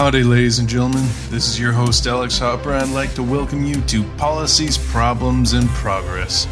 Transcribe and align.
Howdy, 0.00 0.22
ladies 0.22 0.58
and 0.58 0.66
gentlemen. 0.66 1.06
This 1.28 1.46
is 1.46 1.60
your 1.60 1.72
host, 1.72 2.06
Alex 2.06 2.38
Hopper. 2.38 2.72
I'd 2.72 2.88
like 2.88 3.12
to 3.16 3.22
welcome 3.22 3.66
you 3.66 3.82
to 3.82 4.02
Policies, 4.16 4.78
Problems, 4.78 5.52
and 5.52 5.68
Progress. 5.68 6.46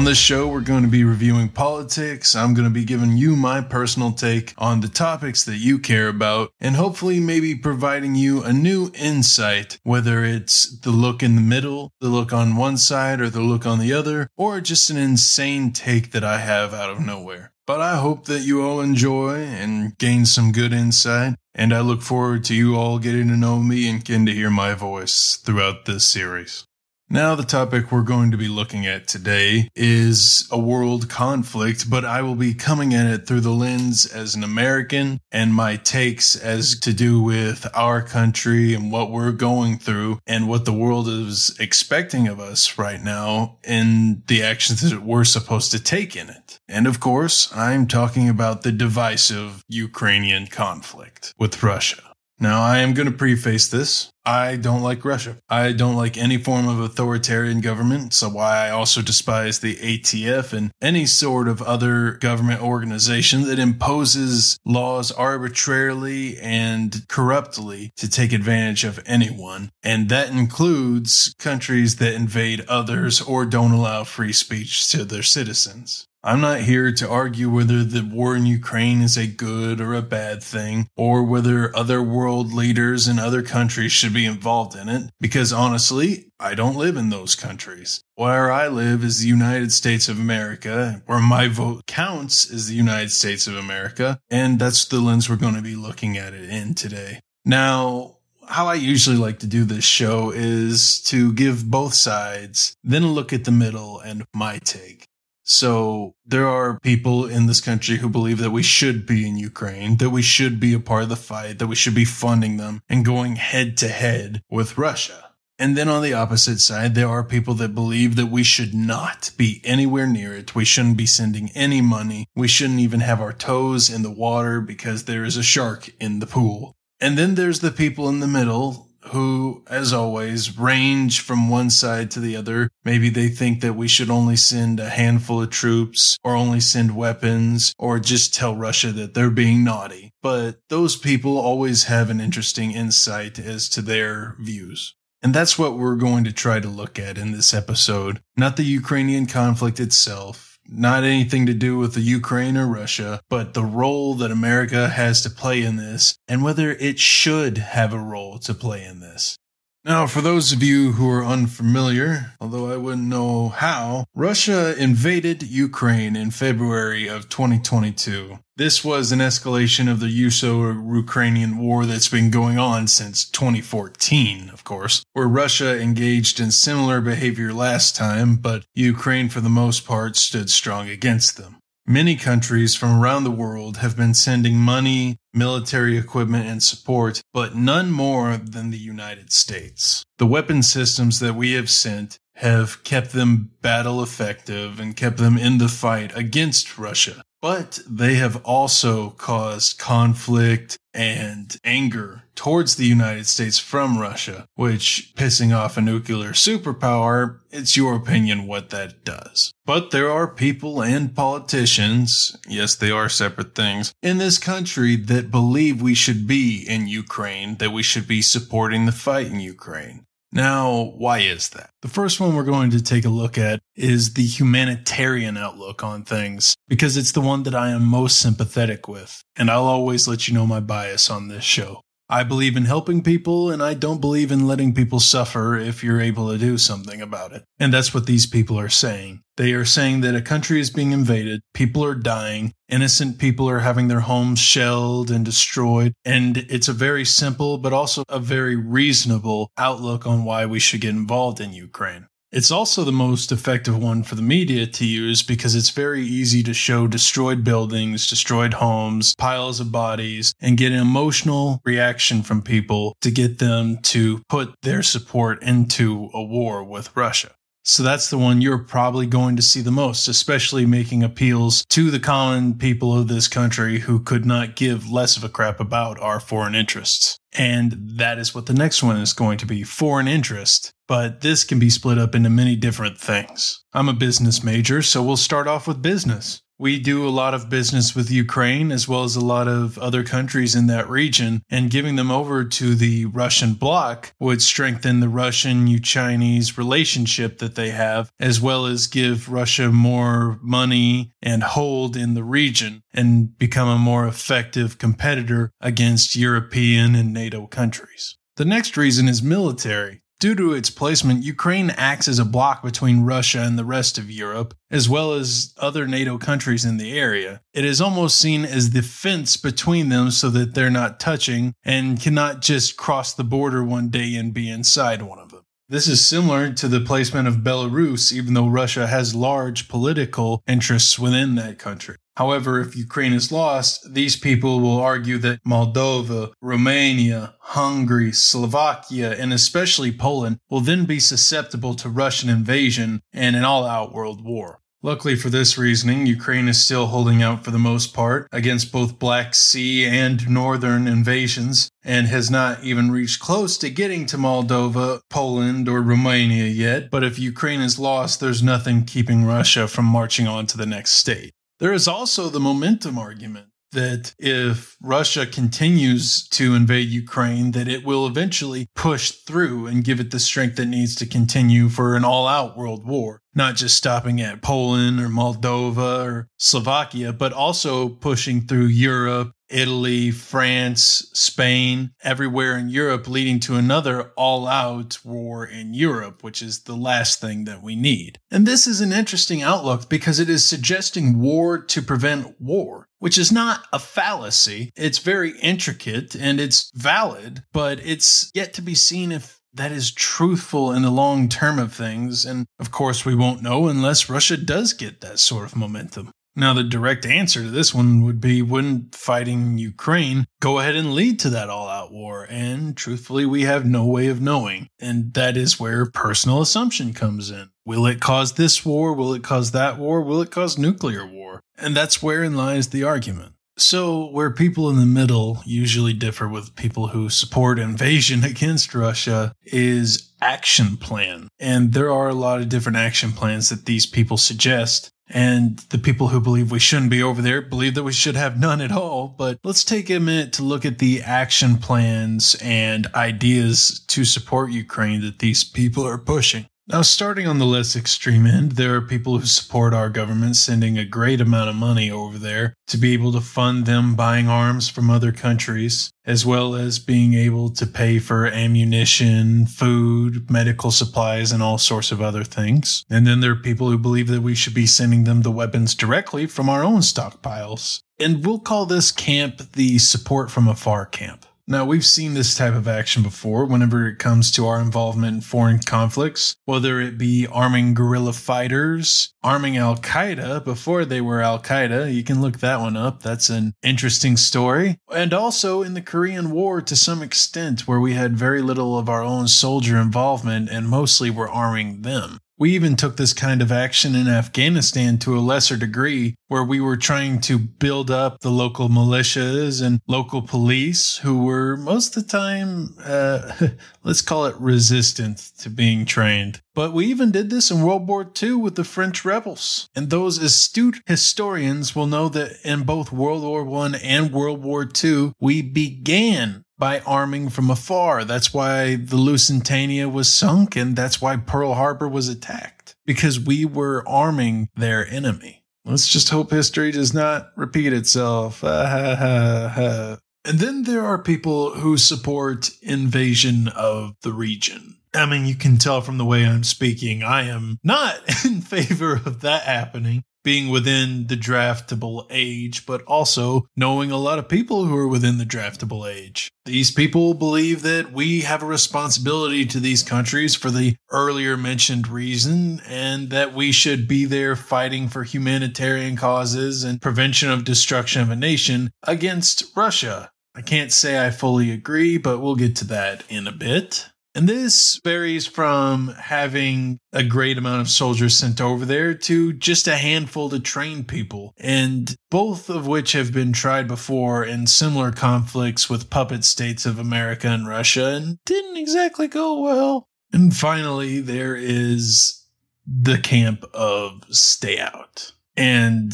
On 0.00 0.06
this 0.06 0.16
show, 0.16 0.48
we're 0.48 0.62
going 0.62 0.82
to 0.82 0.88
be 0.88 1.04
reviewing 1.04 1.50
politics. 1.50 2.34
I'm 2.34 2.54
going 2.54 2.66
to 2.66 2.72
be 2.72 2.86
giving 2.86 3.18
you 3.18 3.36
my 3.36 3.60
personal 3.60 4.12
take 4.12 4.54
on 4.56 4.80
the 4.80 4.88
topics 4.88 5.44
that 5.44 5.58
you 5.58 5.78
care 5.78 6.08
about, 6.08 6.54
and 6.58 6.74
hopefully, 6.74 7.20
maybe 7.20 7.54
providing 7.54 8.14
you 8.14 8.42
a 8.42 8.50
new 8.50 8.90
insight, 8.94 9.78
whether 9.82 10.24
it's 10.24 10.74
the 10.78 10.90
look 10.90 11.22
in 11.22 11.34
the 11.34 11.42
middle, 11.42 11.92
the 12.00 12.08
look 12.08 12.32
on 12.32 12.56
one 12.56 12.78
side, 12.78 13.20
or 13.20 13.28
the 13.28 13.42
look 13.42 13.66
on 13.66 13.78
the 13.78 13.92
other, 13.92 14.30
or 14.38 14.62
just 14.62 14.88
an 14.88 14.96
insane 14.96 15.70
take 15.70 16.12
that 16.12 16.24
I 16.24 16.38
have 16.38 16.72
out 16.72 16.88
of 16.88 17.04
nowhere. 17.04 17.52
But 17.66 17.82
I 17.82 17.96
hope 17.96 18.24
that 18.24 18.40
you 18.40 18.62
all 18.62 18.80
enjoy 18.80 19.42
and 19.42 19.98
gain 19.98 20.24
some 20.24 20.50
good 20.50 20.72
insight, 20.72 21.34
and 21.54 21.74
I 21.74 21.80
look 21.80 22.00
forward 22.00 22.42
to 22.44 22.54
you 22.54 22.74
all 22.74 22.98
getting 22.98 23.28
to 23.28 23.36
know 23.36 23.58
me 23.58 23.86
and 23.86 24.02
getting 24.02 24.24
to 24.24 24.32
hear 24.32 24.48
my 24.48 24.72
voice 24.72 25.36
throughout 25.36 25.84
this 25.84 26.06
series. 26.06 26.64
Now, 27.12 27.34
the 27.34 27.42
topic 27.42 27.90
we're 27.90 28.02
going 28.02 28.30
to 28.30 28.36
be 28.36 28.46
looking 28.46 28.86
at 28.86 29.08
today 29.08 29.68
is 29.74 30.46
a 30.48 30.60
world 30.60 31.08
conflict, 31.08 31.90
but 31.90 32.04
I 32.04 32.22
will 32.22 32.36
be 32.36 32.54
coming 32.54 32.94
at 32.94 33.12
it 33.12 33.26
through 33.26 33.40
the 33.40 33.50
lens 33.50 34.06
as 34.06 34.36
an 34.36 34.44
American 34.44 35.18
and 35.32 35.52
my 35.52 35.74
takes 35.74 36.36
as 36.36 36.78
to 36.78 36.92
do 36.92 37.20
with 37.20 37.66
our 37.74 38.00
country 38.00 38.74
and 38.74 38.92
what 38.92 39.10
we're 39.10 39.32
going 39.32 39.76
through 39.76 40.20
and 40.24 40.46
what 40.46 40.66
the 40.66 40.72
world 40.72 41.08
is 41.08 41.56
expecting 41.58 42.28
of 42.28 42.38
us 42.38 42.78
right 42.78 43.02
now 43.02 43.58
and 43.64 44.22
the 44.28 44.44
actions 44.44 44.88
that 44.88 45.02
we're 45.02 45.24
supposed 45.24 45.72
to 45.72 45.82
take 45.82 46.14
in 46.14 46.28
it. 46.28 46.60
And 46.68 46.86
of 46.86 47.00
course, 47.00 47.52
I'm 47.52 47.88
talking 47.88 48.28
about 48.28 48.62
the 48.62 48.70
divisive 48.70 49.64
Ukrainian 49.68 50.46
conflict 50.46 51.34
with 51.36 51.60
Russia. 51.60 52.09
Now, 52.42 52.62
I 52.62 52.78
am 52.78 52.94
going 52.94 53.10
to 53.10 53.16
preface 53.16 53.68
this. 53.68 54.10
I 54.24 54.56
don't 54.56 54.80
like 54.80 55.04
Russia. 55.04 55.36
I 55.50 55.72
don't 55.72 55.96
like 55.96 56.16
any 56.16 56.38
form 56.38 56.68
of 56.68 56.80
authoritarian 56.80 57.60
government. 57.60 58.14
So 58.14 58.30
why 58.30 58.66
I 58.66 58.70
also 58.70 59.02
despise 59.02 59.58
the 59.58 59.76
ATF 59.76 60.54
and 60.54 60.70
any 60.80 61.04
sort 61.04 61.48
of 61.48 61.60
other 61.60 62.12
government 62.12 62.62
organization 62.62 63.42
that 63.42 63.58
imposes 63.58 64.58
laws 64.64 65.12
arbitrarily 65.12 66.38
and 66.38 67.06
corruptly 67.08 67.92
to 67.96 68.08
take 68.08 68.32
advantage 68.32 68.84
of 68.84 69.02
anyone. 69.04 69.70
And 69.82 70.08
that 70.08 70.30
includes 70.30 71.34
countries 71.38 71.96
that 71.96 72.14
invade 72.14 72.64
others 72.68 73.20
or 73.20 73.44
don't 73.44 73.72
allow 73.72 74.04
free 74.04 74.32
speech 74.32 74.88
to 74.92 75.04
their 75.04 75.22
citizens. 75.22 76.06
I'm 76.22 76.42
not 76.42 76.60
here 76.60 76.92
to 76.92 77.08
argue 77.08 77.48
whether 77.48 77.82
the 77.82 78.02
war 78.02 78.36
in 78.36 78.44
Ukraine 78.44 79.00
is 79.00 79.16
a 79.16 79.26
good 79.26 79.80
or 79.80 79.94
a 79.94 80.02
bad 80.02 80.42
thing, 80.42 80.90
or 80.94 81.22
whether 81.22 81.74
other 81.74 82.02
world 82.02 82.52
leaders 82.52 83.08
in 83.08 83.18
other 83.18 83.42
countries 83.42 83.92
should 83.92 84.12
be 84.12 84.26
involved 84.26 84.76
in 84.76 84.90
it, 84.90 85.10
because 85.18 85.50
honestly, 85.50 86.26
I 86.38 86.54
don't 86.54 86.76
live 86.76 86.98
in 86.98 87.08
those 87.08 87.34
countries. 87.34 88.04
Where 88.16 88.52
I 88.52 88.68
live 88.68 89.02
is 89.02 89.20
the 89.20 89.28
United 89.28 89.72
States 89.72 90.10
of 90.10 90.18
America, 90.18 91.02
where 91.06 91.20
my 91.20 91.48
vote 91.48 91.86
counts 91.86 92.50
is 92.50 92.68
the 92.68 92.74
United 92.74 93.12
States 93.12 93.46
of 93.46 93.56
America, 93.56 94.20
and 94.28 94.58
that's 94.58 94.84
the 94.84 95.00
lens 95.00 95.30
we're 95.30 95.36
going 95.36 95.54
to 95.54 95.62
be 95.62 95.74
looking 95.74 96.18
at 96.18 96.34
it 96.34 96.50
in 96.50 96.74
today. 96.74 97.20
Now, 97.46 98.18
how 98.46 98.66
I 98.66 98.74
usually 98.74 99.16
like 99.16 99.38
to 99.38 99.46
do 99.46 99.64
this 99.64 99.84
show 99.84 100.32
is 100.32 101.00
to 101.04 101.32
give 101.32 101.70
both 101.70 101.94
sides, 101.94 102.76
then 102.84 103.06
look 103.06 103.32
at 103.32 103.44
the 103.44 103.52
middle 103.52 104.00
and 104.00 104.26
my 104.34 104.58
take. 104.58 105.06
So 105.50 106.14
there 106.24 106.46
are 106.46 106.78
people 106.78 107.26
in 107.26 107.46
this 107.46 107.60
country 107.60 107.96
who 107.96 108.08
believe 108.08 108.38
that 108.38 108.52
we 108.52 108.62
should 108.62 109.04
be 109.04 109.26
in 109.26 109.36
Ukraine, 109.36 109.96
that 109.96 110.10
we 110.10 110.22
should 110.22 110.60
be 110.60 110.74
a 110.74 110.78
part 110.78 111.02
of 111.02 111.08
the 111.08 111.16
fight, 111.16 111.58
that 111.58 111.66
we 111.66 111.74
should 111.74 111.94
be 111.94 112.04
funding 112.04 112.56
them 112.56 112.82
and 112.88 113.04
going 113.04 113.34
head 113.34 113.76
to 113.78 113.88
head 113.88 114.42
with 114.48 114.78
Russia. 114.78 115.32
And 115.58 115.76
then 115.76 115.88
on 115.88 116.04
the 116.04 116.14
opposite 116.14 116.60
side, 116.60 116.94
there 116.94 117.08
are 117.08 117.24
people 117.24 117.54
that 117.54 117.74
believe 117.74 118.14
that 118.14 118.26
we 118.26 118.44
should 118.44 118.74
not 118.74 119.32
be 119.36 119.60
anywhere 119.64 120.06
near 120.06 120.32
it. 120.34 120.54
We 120.54 120.64
shouldn't 120.64 120.96
be 120.96 121.06
sending 121.06 121.50
any 121.50 121.80
money. 121.80 122.28
We 122.36 122.46
shouldn't 122.46 122.78
even 122.78 123.00
have 123.00 123.20
our 123.20 123.32
toes 123.32 123.90
in 123.90 124.02
the 124.02 124.10
water 124.10 124.60
because 124.60 125.06
there 125.06 125.24
is 125.24 125.36
a 125.36 125.42
shark 125.42 125.90
in 125.98 126.20
the 126.20 126.28
pool. 126.28 126.76
And 127.00 127.18
then 127.18 127.34
there's 127.34 127.58
the 127.58 127.72
people 127.72 128.08
in 128.08 128.20
the 128.20 128.28
middle 128.28 128.89
who, 129.10 129.62
as 129.68 129.92
always, 129.92 130.58
range 130.58 131.20
from 131.20 131.48
one 131.48 131.70
side 131.70 132.10
to 132.12 132.20
the 132.20 132.36
other. 132.36 132.70
Maybe 132.84 133.08
they 133.08 133.28
think 133.28 133.60
that 133.60 133.74
we 133.74 133.88
should 133.88 134.10
only 134.10 134.36
send 134.36 134.80
a 134.80 134.88
handful 134.88 135.42
of 135.42 135.50
troops 135.50 136.16
or 136.22 136.34
only 136.34 136.60
send 136.60 136.96
weapons 136.96 137.74
or 137.78 137.98
just 137.98 138.34
tell 138.34 138.56
Russia 138.56 138.92
that 138.92 139.14
they're 139.14 139.30
being 139.30 139.64
naughty. 139.64 140.12
But 140.22 140.60
those 140.68 140.96
people 140.96 141.38
always 141.38 141.84
have 141.84 142.10
an 142.10 142.20
interesting 142.20 142.72
insight 142.72 143.38
as 143.38 143.68
to 143.70 143.82
their 143.82 144.36
views. 144.40 144.94
And 145.22 145.34
that's 145.34 145.58
what 145.58 145.78
we're 145.78 145.96
going 145.96 146.24
to 146.24 146.32
try 146.32 146.60
to 146.60 146.68
look 146.68 146.98
at 146.98 147.18
in 147.18 147.32
this 147.32 147.52
episode. 147.52 148.22
Not 148.36 148.56
the 148.56 148.62
Ukrainian 148.64 149.26
conflict 149.26 149.78
itself, 149.78 150.49
not 150.70 151.04
anything 151.04 151.46
to 151.46 151.54
do 151.54 151.76
with 151.76 151.94
the 151.94 152.00
Ukraine 152.00 152.56
or 152.56 152.66
Russia, 152.66 153.20
but 153.28 153.54
the 153.54 153.64
role 153.64 154.14
that 154.14 154.30
America 154.30 154.88
has 154.88 155.22
to 155.22 155.30
play 155.30 155.62
in 155.62 155.76
this 155.76 156.16
and 156.28 156.42
whether 156.42 156.72
it 156.72 156.98
should 156.98 157.58
have 157.58 157.92
a 157.92 157.98
role 157.98 158.38
to 158.38 158.54
play 158.54 158.84
in 158.84 159.00
this. 159.00 159.36
Now, 159.82 160.06
for 160.06 160.20
those 160.20 160.52
of 160.52 160.62
you 160.62 160.92
who 160.92 161.08
are 161.08 161.24
unfamiliar, 161.24 162.34
although 162.38 162.70
I 162.70 162.76
wouldn't 162.76 163.08
know 163.08 163.48
how, 163.48 164.04
Russia 164.14 164.76
invaded 164.76 165.42
Ukraine 165.42 166.16
in 166.16 166.30
February 166.30 167.08
of 167.08 167.30
2022. 167.30 168.40
This 168.58 168.84
was 168.84 169.10
an 169.10 169.20
escalation 169.20 169.90
of 169.90 170.00
the 170.00 170.06
Russo-Ukrainian 170.08 171.56
war 171.56 171.86
that's 171.86 172.10
been 172.10 172.30
going 172.30 172.58
on 172.58 172.88
since 172.88 173.24
2014, 173.24 174.50
of 174.50 174.64
course, 174.64 175.02
where 175.14 175.26
Russia 175.26 175.80
engaged 175.80 176.40
in 176.40 176.50
similar 176.50 177.00
behavior 177.00 177.50
last 177.54 177.96
time, 177.96 178.36
but 178.36 178.66
Ukraine 178.74 179.30
for 179.30 179.40
the 179.40 179.48
most 179.48 179.86
part 179.86 180.14
stood 180.14 180.50
strong 180.50 180.90
against 180.90 181.38
them. 181.38 181.56
Many 181.90 182.14
countries 182.14 182.76
from 182.76 183.00
around 183.00 183.24
the 183.24 183.32
world 183.32 183.78
have 183.78 183.96
been 183.96 184.14
sending 184.14 184.54
money, 184.54 185.16
military 185.34 185.98
equipment, 185.98 186.46
and 186.46 186.62
support, 186.62 187.20
but 187.34 187.56
none 187.56 187.90
more 187.90 188.36
than 188.36 188.70
the 188.70 188.78
United 188.78 189.32
States. 189.32 190.04
The 190.18 190.26
weapon 190.28 190.62
systems 190.62 191.18
that 191.18 191.34
we 191.34 191.54
have 191.54 191.68
sent 191.68 192.16
have 192.36 192.84
kept 192.84 193.10
them 193.10 193.50
battle 193.60 194.04
effective 194.04 194.78
and 194.78 194.96
kept 194.96 195.16
them 195.16 195.36
in 195.36 195.58
the 195.58 195.66
fight 195.66 196.16
against 196.16 196.78
Russia. 196.78 197.24
But 197.40 197.80
they 197.88 198.14
have 198.16 198.44
also 198.44 199.10
caused 199.10 199.78
conflict 199.78 200.78
and 200.92 201.56
anger 201.64 202.24
towards 202.34 202.76
the 202.76 202.86
United 202.86 203.26
States 203.26 203.58
from 203.58 203.98
Russia, 203.98 204.46
which 204.54 205.12
pissing 205.14 205.56
off 205.56 205.76
a 205.76 205.80
nuclear 205.80 206.32
superpower, 206.32 207.38
it's 207.50 207.76
your 207.76 207.94
opinion 207.94 208.46
what 208.46 208.70
that 208.70 209.04
does. 209.04 209.52
But 209.64 209.90
there 209.90 210.10
are 210.10 210.26
people 210.26 210.82
and 210.82 211.14
politicians, 211.14 212.36
yes, 212.48 212.74
they 212.74 212.90
are 212.90 213.08
separate 213.08 213.54
things, 213.54 213.94
in 214.02 214.18
this 214.18 214.38
country 214.38 214.96
that 214.96 215.30
believe 215.30 215.80
we 215.80 215.94
should 215.94 216.26
be 216.26 216.64
in 216.66 216.88
Ukraine, 216.88 217.56
that 217.56 217.72
we 217.72 217.82
should 217.82 218.08
be 218.08 218.22
supporting 218.22 218.86
the 218.86 218.92
fight 218.92 219.26
in 219.28 219.40
Ukraine. 219.40 220.04
Now, 220.32 220.92
why 220.96 221.18
is 221.18 221.48
that? 221.50 221.70
The 221.82 221.88
first 221.88 222.20
one 222.20 222.36
we're 222.36 222.44
going 222.44 222.70
to 222.70 222.82
take 222.82 223.04
a 223.04 223.08
look 223.08 223.36
at 223.36 223.60
is 223.74 224.14
the 224.14 224.24
humanitarian 224.24 225.36
outlook 225.36 225.82
on 225.82 226.04
things, 226.04 226.54
because 226.68 226.96
it's 226.96 227.12
the 227.12 227.20
one 227.20 227.42
that 227.42 227.54
I 227.54 227.70
am 227.70 227.84
most 227.84 228.20
sympathetic 228.20 228.86
with. 228.86 229.22
And 229.36 229.50
I'll 229.50 229.64
always 229.64 230.06
let 230.06 230.28
you 230.28 230.34
know 230.34 230.46
my 230.46 230.60
bias 230.60 231.10
on 231.10 231.28
this 231.28 231.42
show. 231.42 231.82
I 232.12 232.24
believe 232.24 232.56
in 232.56 232.64
helping 232.64 233.04
people 233.04 233.52
and 233.52 233.62
I 233.62 233.74
don't 233.74 234.00
believe 234.00 234.32
in 234.32 234.48
letting 234.48 234.74
people 234.74 234.98
suffer 234.98 235.56
if 235.56 235.84
you're 235.84 236.00
able 236.00 236.32
to 236.32 236.38
do 236.38 236.58
something 236.58 237.00
about 237.00 237.32
it. 237.32 237.44
And 237.60 237.72
that's 237.72 237.94
what 237.94 238.06
these 238.06 238.26
people 238.26 238.58
are 238.58 238.68
saying. 238.68 239.22
They 239.36 239.52
are 239.52 239.64
saying 239.64 240.00
that 240.00 240.16
a 240.16 240.20
country 240.20 240.58
is 240.58 240.70
being 240.70 240.90
invaded, 240.90 241.40
people 241.54 241.84
are 241.84 241.94
dying, 241.94 242.52
innocent 242.68 243.18
people 243.18 243.48
are 243.48 243.60
having 243.60 243.86
their 243.86 244.00
homes 244.00 244.40
shelled 244.40 245.08
and 245.10 245.24
destroyed, 245.24 245.94
and 246.04 246.36
it's 246.36 246.68
a 246.68 246.72
very 246.72 247.04
simple 247.04 247.56
but 247.58 247.72
also 247.72 248.02
a 248.08 248.18
very 248.18 248.56
reasonable 248.56 249.52
outlook 249.56 250.04
on 250.04 250.24
why 250.24 250.46
we 250.46 250.58
should 250.58 250.80
get 250.80 250.90
involved 250.90 251.40
in 251.40 251.52
Ukraine. 251.52 252.06
It's 252.32 252.52
also 252.52 252.84
the 252.84 252.92
most 252.92 253.32
effective 253.32 253.76
one 253.76 254.04
for 254.04 254.14
the 254.14 254.22
media 254.22 254.64
to 254.64 254.86
use 254.86 255.20
because 255.20 255.56
it's 255.56 255.70
very 255.70 256.02
easy 256.02 256.44
to 256.44 256.54
show 256.54 256.86
destroyed 256.86 257.42
buildings, 257.42 258.06
destroyed 258.06 258.54
homes, 258.54 259.16
piles 259.16 259.58
of 259.58 259.72
bodies, 259.72 260.32
and 260.40 260.56
get 260.56 260.70
an 260.70 260.78
emotional 260.78 261.60
reaction 261.64 262.22
from 262.22 262.40
people 262.40 262.96
to 263.00 263.10
get 263.10 263.40
them 263.40 263.78
to 263.82 264.22
put 264.28 264.54
their 264.62 264.84
support 264.84 265.42
into 265.42 266.08
a 266.14 266.22
war 266.22 266.62
with 266.62 266.96
Russia. 266.96 267.32
So 267.62 267.82
that's 267.82 268.08
the 268.08 268.18
one 268.18 268.40
you're 268.40 268.58
probably 268.58 269.06
going 269.06 269.36
to 269.36 269.42
see 269.42 269.60
the 269.60 269.70
most, 269.70 270.08
especially 270.08 270.64
making 270.64 271.02
appeals 271.02 271.64
to 271.66 271.90
the 271.90 272.00
common 272.00 272.54
people 272.54 272.96
of 272.96 273.08
this 273.08 273.28
country 273.28 273.80
who 273.80 274.00
could 274.00 274.24
not 274.24 274.56
give 274.56 274.90
less 274.90 275.16
of 275.16 275.24
a 275.24 275.28
crap 275.28 275.60
about 275.60 276.00
our 276.00 276.20
foreign 276.20 276.54
interests. 276.54 277.18
And 277.32 277.76
that 277.96 278.18
is 278.18 278.34
what 278.34 278.46
the 278.46 278.54
next 278.54 278.82
one 278.82 278.96
is 278.96 279.12
going 279.12 279.38
to 279.38 279.46
be 279.46 279.62
foreign 279.62 280.08
interest. 280.08 280.72
But 280.88 281.20
this 281.20 281.44
can 281.44 281.58
be 281.58 281.70
split 281.70 281.98
up 281.98 282.14
into 282.14 282.30
many 282.30 282.56
different 282.56 282.98
things. 282.98 283.62
I'm 283.72 283.88
a 283.88 283.94
business 283.94 284.42
major, 284.42 284.82
so 284.82 285.02
we'll 285.02 285.16
start 285.16 285.46
off 285.46 285.68
with 285.68 285.82
business. 285.82 286.42
We 286.60 286.78
do 286.78 287.08
a 287.08 287.08
lot 287.08 287.32
of 287.32 287.48
business 287.48 287.96
with 287.96 288.10
Ukraine 288.10 288.70
as 288.70 288.86
well 288.86 289.02
as 289.02 289.16
a 289.16 289.24
lot 289.24 289.48
of 289.48 289.78
other 289.78 290.04
countries 290.04 290.54
in 290.54 290.66
that 290.66 290.90
region, 290.90 291.42
and 291.48 291.70
giving 291.70 291.96
them 291.96 292.10
over 292.10 292.44
to 292.44 292.74
the 292.74 293.06
Russian 293.06 293.54
bloc 293.54 294.12
would 294.20 294.42
strengthen 294.42 295.00
the 295.00 295.08
Russian 295.08 295.80
Chinese 295.80 296.58
relationship 296.58 297.38
that 297.38 297.54
they 297.54 297.70
have, 297.70 298.12
as 298.20 298.42
well 298.42 298.66
as 298.66 298.88
give 298.88 299.32
Russia 299.32 299.72
more 299.72 300.38
money 300.42 301.12
and 301.22 301.42
hold 301.42 301.96
in 301.96 302.12
the 302.12 302.24
region 302.24 302.82
and 302.92 303.38
become 303.38 303.68
a 303.68 303.78
more 303.78 304.06
effective 304.06 304.76
competitor 304.76 305.52
against 305.62 306.14
European 306.14 306.94
and 306.94 307.14
NATO 307.14 307.46
countries. 307.46 308.18
The 308.36 308.44
next 308.44 308.76
reason 308.76 309.08
is 309.08 309.22
military. 309.22 310.02
Due 310.20 310.34
to 310.34 310.52
its 310.52 310.68
placement, 310.68 311.24
Ukraine 311.24 311.70
acts 311.70 312.06
as 312.06 312.18
a 312.18 312.26
block 312.26 312.62
between 312.62 313.04
Russia 313.04 313.40
and 313.40 313.58
the 313.58 313.64
rest 313.64 313.96
of 313.96 314.10
Europe, 314.10 314.52
as 314.70 314.86
well 314.86 315.14
as 315.14 315.54
other 315.56 315.86
NATO 315.86 316.18
countries 316.18 316.62
in 316.62 316.76
the 316.76 316.92
area. 316.92 317.40
It 317.54 317.64
is 317.64 317.80
almost 317.80 318.18
seen 318.18 318.44
as 318.44 318.68
the 318.68 318.82
fence 318.82 319.38
between 319.38 319.88
them 319.88 320.10
so 320.10 320.28
that 320.28 320.52
they're 320.52 320.68
not 320.68 321.00
touching 321.00 321.54
and 321.64 321.98
cannot 321.98 322.42
just 322.42 322.76
cross 322.76 323.14
the 323.14 323.24
border 323.24 323.64
one 323.64 323.88
day 323.88 324.14
and 324.14 324.34
be 324.34 324.50
inside 324.50 325.00
one 325.00 325.18
of 325.18 325.30
them. 325.30 325.44
This 325.70 325.88
is 325.88 326.06
similar 326.06 326.52
to 326.52 326.68
the 326.68 326.80
placement 326.80 327.26
of 327.26 327.36
Belarus, 327.36 328.12
even 328.12 328.34
though 328.34 328.48
Russia 328.48 328.88
has 328.88 329.14
large 329.14 329.68
political 329.68 330.42
interests 330.46 330.98
within 330.98 331.34
that 331.36 331.58
country. 331.58 331.96
However, 332.20 332.60
if 332.60 332.76
Ukraine 332.76 333.14
is 333.14 333.32
lost, 333.32 333.94
these 333.94 334.14
people 334.14 334.60
will 334.60 334.78
argue 334.78 335.16
that 335.20 335.42
Moldova, 335.42 336.32
Romania, 336.42 337.32
Hungary, 337.40 338.12
Slovakia, 338.12 339.12
and 339.18 339.32
especially 339.32 339.90
Poland 339.90 340.36
will 340.50 340.60
then 340.60 340.84
be 340.84 341.00
susceptible 341.00 341.74
to 341.76 341.88
Russian 341.88 342.28
invasion 342.28 343.00
and 343.14 343.36
an 343.36 343.44
all 343.44 343.64
out 343.66 343.94
world 343.94 344.22
war. 344.22 344.60
Luckily 344.82 345.16
for 345.16 345.30
this 345.30 345.56
reasoning, 345.56 346.04
Ukraine 346.04 346.46
is 346.46 346.62
still 346.62 346.88
holding 346.88 347.22
out 347.22 347.42
for 347.42 347.52
the 347.52 347.58
most 347.70 347.94
part 347.94 348.28
against 348.32 348.70
both 348.70 348.98
Black 348.98 349.34
Sea 349.34 349.86
and 349.86 350.28
Northern 350.28 350.86
invasions 350.86 351.70
and 351.82 352.06
has 352.06 352.30
not 352.30 352.62
even 352.62 352.90
reached 352.90 353.20
close 353.20 353.56
to 353.56 353.70
getting 353.70 354.04
to 354.04 354.18
Moldova, 354.18 355.00
Poland, 355.08 355.70
or 355.70 355.80
Romania 355.80 356.44
yet. 356.44 356.90
But 356.90 357.02
if 357.02 357.18
Ukraine 357.18 357.62
is 357.62 357.78
lost, 357.78 358.20
there's 358.20 358.42
nothing 358.42 358.84
keeping 358.84 359.24
Russia 359.24 359.66
from 359.66 359.86
marching 359.86 360.28
on 360.28 360.46
to 360.48 360.58
the 360.58 360.66
next 360.66 360.90
state. 360.90 361.32
There 361.60 361.74
is 361.74 361.86
also 361.86 362.30
the 362.30 362.40
momentum 362.40 362.98
argument 362.98 363.48
that 363.72 364.14
if 364.18 364.76
Russia 364.82 365.26
continues 365.26 366.26
to 366.28 366.54
invade 366.54 366.88
Ukraine, 366.88 367.52
that 367.52 367.68
it 367.68 367.84
will 367.84 368.06
eventually 368.06 368.66
push 368.74 369.10
through 369.10 369.66
and 369.66 369.84
give 369.84 370.00
it 370.00 370.10
the 370.10 370.18
strength 370.18 370.58
it 370.58 370.66
needs 370.66 370.94
to 370.96 371.06
continue 371.06 371.68
for 371.68 371.96
an 371.96 372.04
all 372.04 372.26
out 372.26 372.56
world 372.56 372.86
war, 372.86 373.20
not 373.34 373.56
just 373.56 373.76
stopping 373.76 374.22
at 374.22 374.42
Poland 374.42 375.00
or 375.00 375.08
Moldova 375.08 376.04
or 376.04 376.28
Slovakia, 376.38 377.12
but 377.12 377.34
also 377.34 377.90
pushing 377.90 378.40
through 378.40 378.66
Europe 378.66 379.32
Italy, 379.50 380.10
France, 380.10 381.10
Spain, 381.12 381.90
everywhere 382.02 382.56
in 382.56 382.68
Europe, 382.68 383.08
leading 383.08 383.40
to 383.40 383.56
another 383.56 384.12
all 384.16 384.46
out 384.46 384.98
war 385.04 385.44
in 385.44 385.74
Europe, 385.74 386.22
which 386.22 386.40
is 386.42 386.60
the 386.60 386.76
last 386.76 387.20
thing 387.20 387.44
that 387.44 387.62
we 387.62 387.76
need. 387.76 388.18
And 388.30 388.46
this 388.46 388.66
is 388.66 388.80
an 388.80 388.92
interesting 388.92 389.42
outlook 389.42 389.88
because 389.88 390.18
it 390.18 390.30
is 390.30 390.44
suggesting 390.44 391.18
war 391.18 391.58
to 391.58 391.82
prevent 391.82 392.40
war, 392.40 392.86
which 392.98 393.18
is 393.18 393.32
not 393.32 393.64
a 393.72 393.78
fallacy. 393.78 394.70
It's 394.76 394.98
very 394.98 395.38
intricate 395.40 396.14
and 396.14 396.40
it's 396.40 396.70
valid, 396.74 397.42
but 397.52 397.80
it's 397.84 398.30
yet 398.34 398.52
to 398.54 398.62
be 398.62 398.74
seen 398.74 399.12
if 399.12 399.40
that 399.52 399.72
is 399.72 399.90
truthful 399.90 400.72
in 400.72 400.82
the 400.82 400.90
long 400.90 401.28
term 401.28 401.58
of 401.58 401.72
things. 401.72 402.24
And 402.24 402.46
of 402.58 402.70
course, 402.70 403.04
we 403.04 403.14
won't 403.14 403.42
know 403.42 403.68
unless 403.68 404.08
Russia 404.08 404.36
does 404.36 404.72
get 404.72 405.00
that 405.00 405.18
sort 405.18 405.46
of 405.46 405.56
momentum. 405.56 406.12
Now, 406.36 406.54
the 406.54 406.62
direct 406.62 407.04
answer 407.04 407.42
to 407.42 407.50
this 407.50 407.74
one 407.74 408.02
would 408.02 408.20
be 408.20 408.40
wouldn't 408.40 408.94
fighting 408.94 409.58
Ukraine 409.58 410.26
go 410.40 410.58
ahead 410.58 410.76
and 410.76 410.94
lead 410.94 411.18
to 411.20 411.30
that 411.30 411.50
all 411.50 411.68
out 411.68 411.92
war? 411.92 412.26
And 412.30 412.76
truthfully, 412.76 413.26
we 413.26 413.42
have 413.42 413.66
no 413.66 413.84
way 413.84 414.06
of 414.06 414.20
knowing. 414.20 414.68
And 414.78 415.12
that 415.14 415.36
is 415.36 415.58
where 415.58 415.90
personal 415.90 416.40
assumption 416.40 416.92
comes 416.92 417.30
in. 417.30 417.50
Will 417.64 417.86
it 417.86 418.00
cause 418.00 418.34
this 418.34 418.64
war? 418.64 418.94
Will 418.94 419.12
it 419.12 419.24
cause 419.24 419.50
that 419.50 419.78
war? 419.78 420.02
Will 420.02 420.22
it 420.22 420.30
cause 420.30 420.56
nuclear 420.56 421.06
war? 421.06 421.40
And 421.58 421.76
that's 421.76 422.02
wherein 422.02 422.36
lies 422.36 422.68
the 422.68 422.84
argument. 422.84 423.34
So, 423.60 424.06
where 424.06 424.30
people 424.30 424.70
in 424.70 424.78
the 424.78 424.86
middle 424.86 425.42
usually 425.44 425.92
differ 425.92 426.26
with 426.26 426.56
people 426.56 426.88
who 426.88 427.10
support 427.10 427.58
invasion 427.58 428.24
against 428.24 428.74
Russia 428.74 429.34
is 429.44 430.10
action 430.22 430.78
plan. 430.78 431.28
And 431.38 431.74
there 431.74 431.92
are 431.92 432.08
a 432.08 432.14
lot 432.14 432.40
of 432.40 432.48
different 432.48 432.78
action 432.78 433.12
plans 433.12 433.50
that 433.50 433.66
these 433.66 433.84
people 433.84 434.16
suggest. 434.16 434.90
And 435.12 435.58
the 435.70 435.78
people 435.78 436.08
who 436.08 436.20
believe 436.20 436.50
we 436.52 436.60
shouldn't 436.60 436.90
be 436.90 437.02
over 437.02 437.20
there 437.20 437.42
believe 437.42 437.74
that 437.74 437.82
we 437.82 437.92
should 437.92 438.16
have 438.16 438.38
none 438.38 438.60
at 438.60 438.70
all. 438.70 439.08
But 439.08 439.38
let's 439.42 439.64
take 439.64 439.90
a 439.90 439.98
minute 439.98 440.32
to 440.34 440.44
look 440.44 440.64
at 440.64 440.78
the 440.78 441.02
action 441.02 441.56
plans 441.56 442.36
and 442.40 442.86
ideas 442.94 443.80
to 443.88 444.04
support 444.04 444.52
Ukraine 444.52 445.00
that 445.00 445.18
these 445.18 445.42
people 445.42 445.86
are 445.86 445.98
pushing. 445.98 446.46
Now, 446.70 446.82
starting 446.82 447.26
on 447.26 447.38
the 447.38 447.46
less 447.46 447.74
extreme 447.74 448.26
end, 448.26 448.52
there 448.52 448.76
are 448.76 448.80
people 448.80 449.18
who 449.18 449.26
support 449.26 449.74
our 449.74 449.90
government 449.90 450.36
sending 450.36 450.78
a 450.78 450.84
great 450.84 451.20
amount 451.20 451.50
of 451.50 451.56
money 451.56 451.90
over 451.90 452.16
there 452.16 452.54
to 452.68 452.76
be 452.76 452.92
able 452.92 453.10
to 453.10 453.20
fund 453.20 453.66
them 453.66 453.96
buying 453.96 454.28
arms 454.28 454.68
from 454.68 454.88
other 454.88 455.10
countries, 455.10 455.90
as 456.04 456.24
well 456.24 456.54
as 456.54 456.78
being 456.78 457.14
able 457.14 457.50
to 457.50 457.66
pay 457.66 457.98
for 457.98 458.28
ammunition, 458.28 459.46
food, 459.46 460.30
medical 460.30 460.70
supplies, 460.70 461.32
and 461.32 461.42
all 461.42 461.58
sorts 461.58 461.90
of 461.90 462.00
other 462.00 462.22
things. 462.22 462.84
And 462.88 463.04
then 463.04 463.18
there 463.18 463.32
are 463.32 463.36
people 463.36 463.68
who 463.68 463.76
believe 463.76 464.06
that 464.06 464.22
we 464.22 464.36
should 464.36 464.54
be 464.54 464.66
sending 464.66 465.02
them 465.02 465.22
the 465.22 465.32
weapons 465.32 465.74
directly 465.74 466.26
from 466.26 466.48
our 466.48 466.62
own 466.62 466.82
stockpiles. 466.82 467.80
And 467.98 468.24
we'll 468.24 468.38
call 468.38 468.64
this 468.66 468.92
camp 468.92 469.38
the 469.54 469.78
support 469.78 470.30
from 470.30 470.46
afar 470.46 470.86
camp. 470.86 471.26
Now, 471.50 471.64
we've 471.64 471.84
seen 471.84 472.14
this 472.14 472.36
type 472.36 472.54
of 472.54 472.68
action 472.68 473.02
before 473.02 473.44
whenever 473.44 473.88
it 473.88 473.98
comes 473.98 474.30
to 474.30 474.46
our 474.46 474.60
involvement 474.60 475.16
in 475.16 475.20
foreign 475.20 475.58
conflicts, 475.58 476.36
whether 476.44 476.80
it 476.80 476.96
be 476.96 477.26
arming 477.26 477.74
guerrilla 477.74 478.12
fighters, 478.12 479.12
arming 479.20 479.56
Al 479.56 479.76
Qaeda 479.76 480.44
before 480.44 480.84
they 480.84 481.00
were 481.00 481.20
Al 481.20 481.42
Qaeda. 481.42 481.92
You 481.92 482.04
can 482.04 482.20
look 482.20 482.38
that 482.38 482.60
one 482.60 482.76
up. 482.76 483.02
That's 483.02 483.30
an 483.30 483.54
interesting 483.64 484.16
story. 484.16 484.78
And 484.94 485.12
also 485.12 485.64
in 485.64 485.74
the 485.74 485.82
Korean 485.82 486.30
War 486.30 486.62
to 486.62 486.76
some 486.76 487.02
extent, 487.02 487.66
where 487.66 487.80
we 487.80 487.94
had 487.94 488.16
very 488.16 488.42
little 488.42 488.78
of 488.78 488.88
our 488.88 489.02
own 489.02 489.26
soldier 489.26 489.76
involvement 489.76 490.48
and 490.50 490.68
mostly 490.68 491.10
were 491.10 491.28
arming 491.28 491.82
them. 491.82 492.20
We 492.40 492.54
even 492.54 492.74
took 492.74 492.96
this 492.96 493.12
kind 493.12 493.42
of 493.42 493.52
action 493.52 493.94
in 493.94 494.08
Afghanistan 494.08 494.96
to 495.00 495.14
a 495.14 495.20
lesser 495.20 495.58
degree, 495.58 496.14
where 496.28 496.42
we 496.42 496.58
were 496.58 496.78
trying 496.78 497.20
to 497.22 497.38
build 497.38 497.90
up 497.90 498.20
the 498.20 498.30
local 498.30 498.70
militias 498.70 499.62
and 499.62 499.82
local 499.86 500.22
police 500.22 500.96
who 500.96 501.22
were 501.22 501.58
most 501.58 501.98
of 501.98 502.04
the 502.04 502.08
time, 502.08 502.74
uh, 502.82 503.48
let's 503.84 504.00
call 504.00 504.24
it 504.24 504.34
resistant 504.40 505.18
to 505.40 505.50
being 505.50 505.84
trained. 505.84 506.40
But 506.54 506.72
we 506.72 506.86
even 506.86 507.10
did 507.10 507.28
this 507.28 507.50
in 507.50 507.62
World 507.62 507.86
War 507.86 508.10
II 508.22 508.36
with 508.36 508.54
the 508.54 508.64
French 508.64 509.04
rebels. 509.04 509.68
And 509.74 509.90
those 509.90 510.16
astute 510.16 510.80
historians 510.86 511.76
will 511.76 511.86
know 511.86 512.08
that 512.08 512.38
in 512.42 512.62
both 512.62 512.90
World 512.90 513.22
War 513.22 513.66
I 513.66 513.76
and 513.82 514.12
World 514.12 514.42
War 514.42 514.66
II, 514.82 515.12
we 515.20 515.42
began 515.42 516.44
by 516.60 516.78
arming 516.80 517.30
from 517.30 517.50
afar. 517.50 518.04
That's 518.04 518.32
why 518.32 518.76
the 518.76 518.96
Lusitania 518.96 519.88
was 519.88 520.12
sunk, 520.12 520.54
and 520.54 520.76
that's 520.76 521.00
why 521.00 521.16
Pearl 521.16 521.54
Harbor 521.54 521.88
was 521.88 522.08
attacked, 522.08 522.76
because 522.86 523.18
we 523.18 523.44
were 523.44 523.82
arming 523.88 524.48
their 524.54 524.86
enemy. 524.86 525.44
Let's 525.64 525.88
just 525.88 526.10
hope 526.10 526.30
history 526.30 526.70
does 526.70 526.94
not 526.94 527.32
repeat 527.36 527.72
itself. 527.72 528.44
and 528.44 529.98
then 530.24 530.62
there 530.62 530.84
are 530.84 531.02
people 531.02 531.50
who 531.50 531.76
support 531.76 532.50
invasion 532.62 533.48
of 533.48 533.96
the 534.02 534.12
region. 534.12 534.76
I 534.94 535.06
mean, 535.06 535.26
you 535.26 535.34
can 535.34 535.56
tell 535.56 535.80
from 535.80 535.98
the 535.98 536.04
way 536.04 536.26
I'm 536.26 536.44
speaking, 536.44 537.02
I 537.02 537.22
am 537.22 537.58
not 537.62 537.96
in 538.24 538.40
favor 538.40 538.94
of 538.94 539.20
that 539.22 539.42
happening 539.42 540.04
being 540.22 540.50
within 540.50 541.06
the 541.06 541.16
draftable 541.16 542.06
age, 542.10 542.66
but 542.66 542.82
also 542.82 543.46
knowing 543.56 543.90
a 543.90 543.96
lot 543.96 544.18
of 544.18 544.28
people 544.28 544.64
who 544.64 544.76
are 544.76 544.88
within 544.88 545.18
the 545.18 545.24
draftable 545.24 545.90
age. 545.90 546.30
These 546.44 546.70
people 546.70 547.14
believe 547.14 547.62
that 547.62 547.92
we 547.92 548.20
have 548.22 548.42
a 548.42 548.46
responsibility 548.46 549.44
to 549.46 549.60
these 549.60 549.82
countries 549.82 550.34
for 550.34 550.50
the 550.50 550.76
earlier 550.90 551.36
mentioned 551.36 551.88
reason, 551.88 552.60
and 552.66 553.10
that 553.10 553.34
we 553.34 553.52
should 553.52 553.86
be 553.86 554.04
there 554.04 554.36
fighting 554.36 554.88
for 554.88 555.04
humanitarian 555.04 555.96
causes 555.96 556.64
and 556.64 556.82
prevention 556.82 557.30
of 557.30 557.44
destruction 557.44 558.02
of 558.02 558.10
a 558.10 558.16
nation 558.16 558.70
against 558.82 559.44
Russia. 559.56 560.10
I 560.34 560.42
can't 560.42 560.72
say 560.72 561.04
I 561.04 561.10
fully 561.10 561.50
agree, 561.50 561.98
but 561.98 562.20
we'll 562.20 562.36
get 562.36 562.56
to 562.56 562.64
that 562.66 563.04
in 563.08 563.26
a 563.26 563.32
bit. 563.32 563.88
And 564.14 564.28
this 564.28 564.80
varies 564.82 565.26
from 565.26 565.88
having 565.88 566.78
a 566.92 567.04
great 567.04 567.38
amount 567.38 567.60
of 567.60 567.68
soldiers 567.68 568.16
sent 568.16 568.40
over 568.40 568.64
there 568.64 568.92
to 568.92 569.32
just 569.32 569.68
a 569.68 569.76
handful 569.76 570.28
to 570.30 570.40
train 570.40 570.82
people, 570.84 571.32
and 571.38 571.94
both 572.10 572.50
of 572.50 572.66
which 572.66 572.92
have 572.92 573.12
been 573.12 573.32
tried 573.32 573.68
before 573.68 574.24
in 574.24 574.48
similar 574.48 574.90
conflicts 574.90 575.70
with 575.70 575.90
puppet 575.90 576.24
states 576.24 576.66
of 576.66 576.78
America 576.78 577.28
and 577.28 577.46
Russia 577.46 577.86
and 577.94 578.18
didn't 578.26 578.56
exactly 578.56 579.06
go 579.06 579.40
well. 579.40 579.86
And 580.12 580.34
finally, 580.34 581.00
there 581.00 581.36
is 581.36 582.26
the 582.66 582.98
camp 582.98 583.44
of 583.54 584.04
Stay 584.10 584.58
Out. 584.58 585.12
And. 585.36 585.92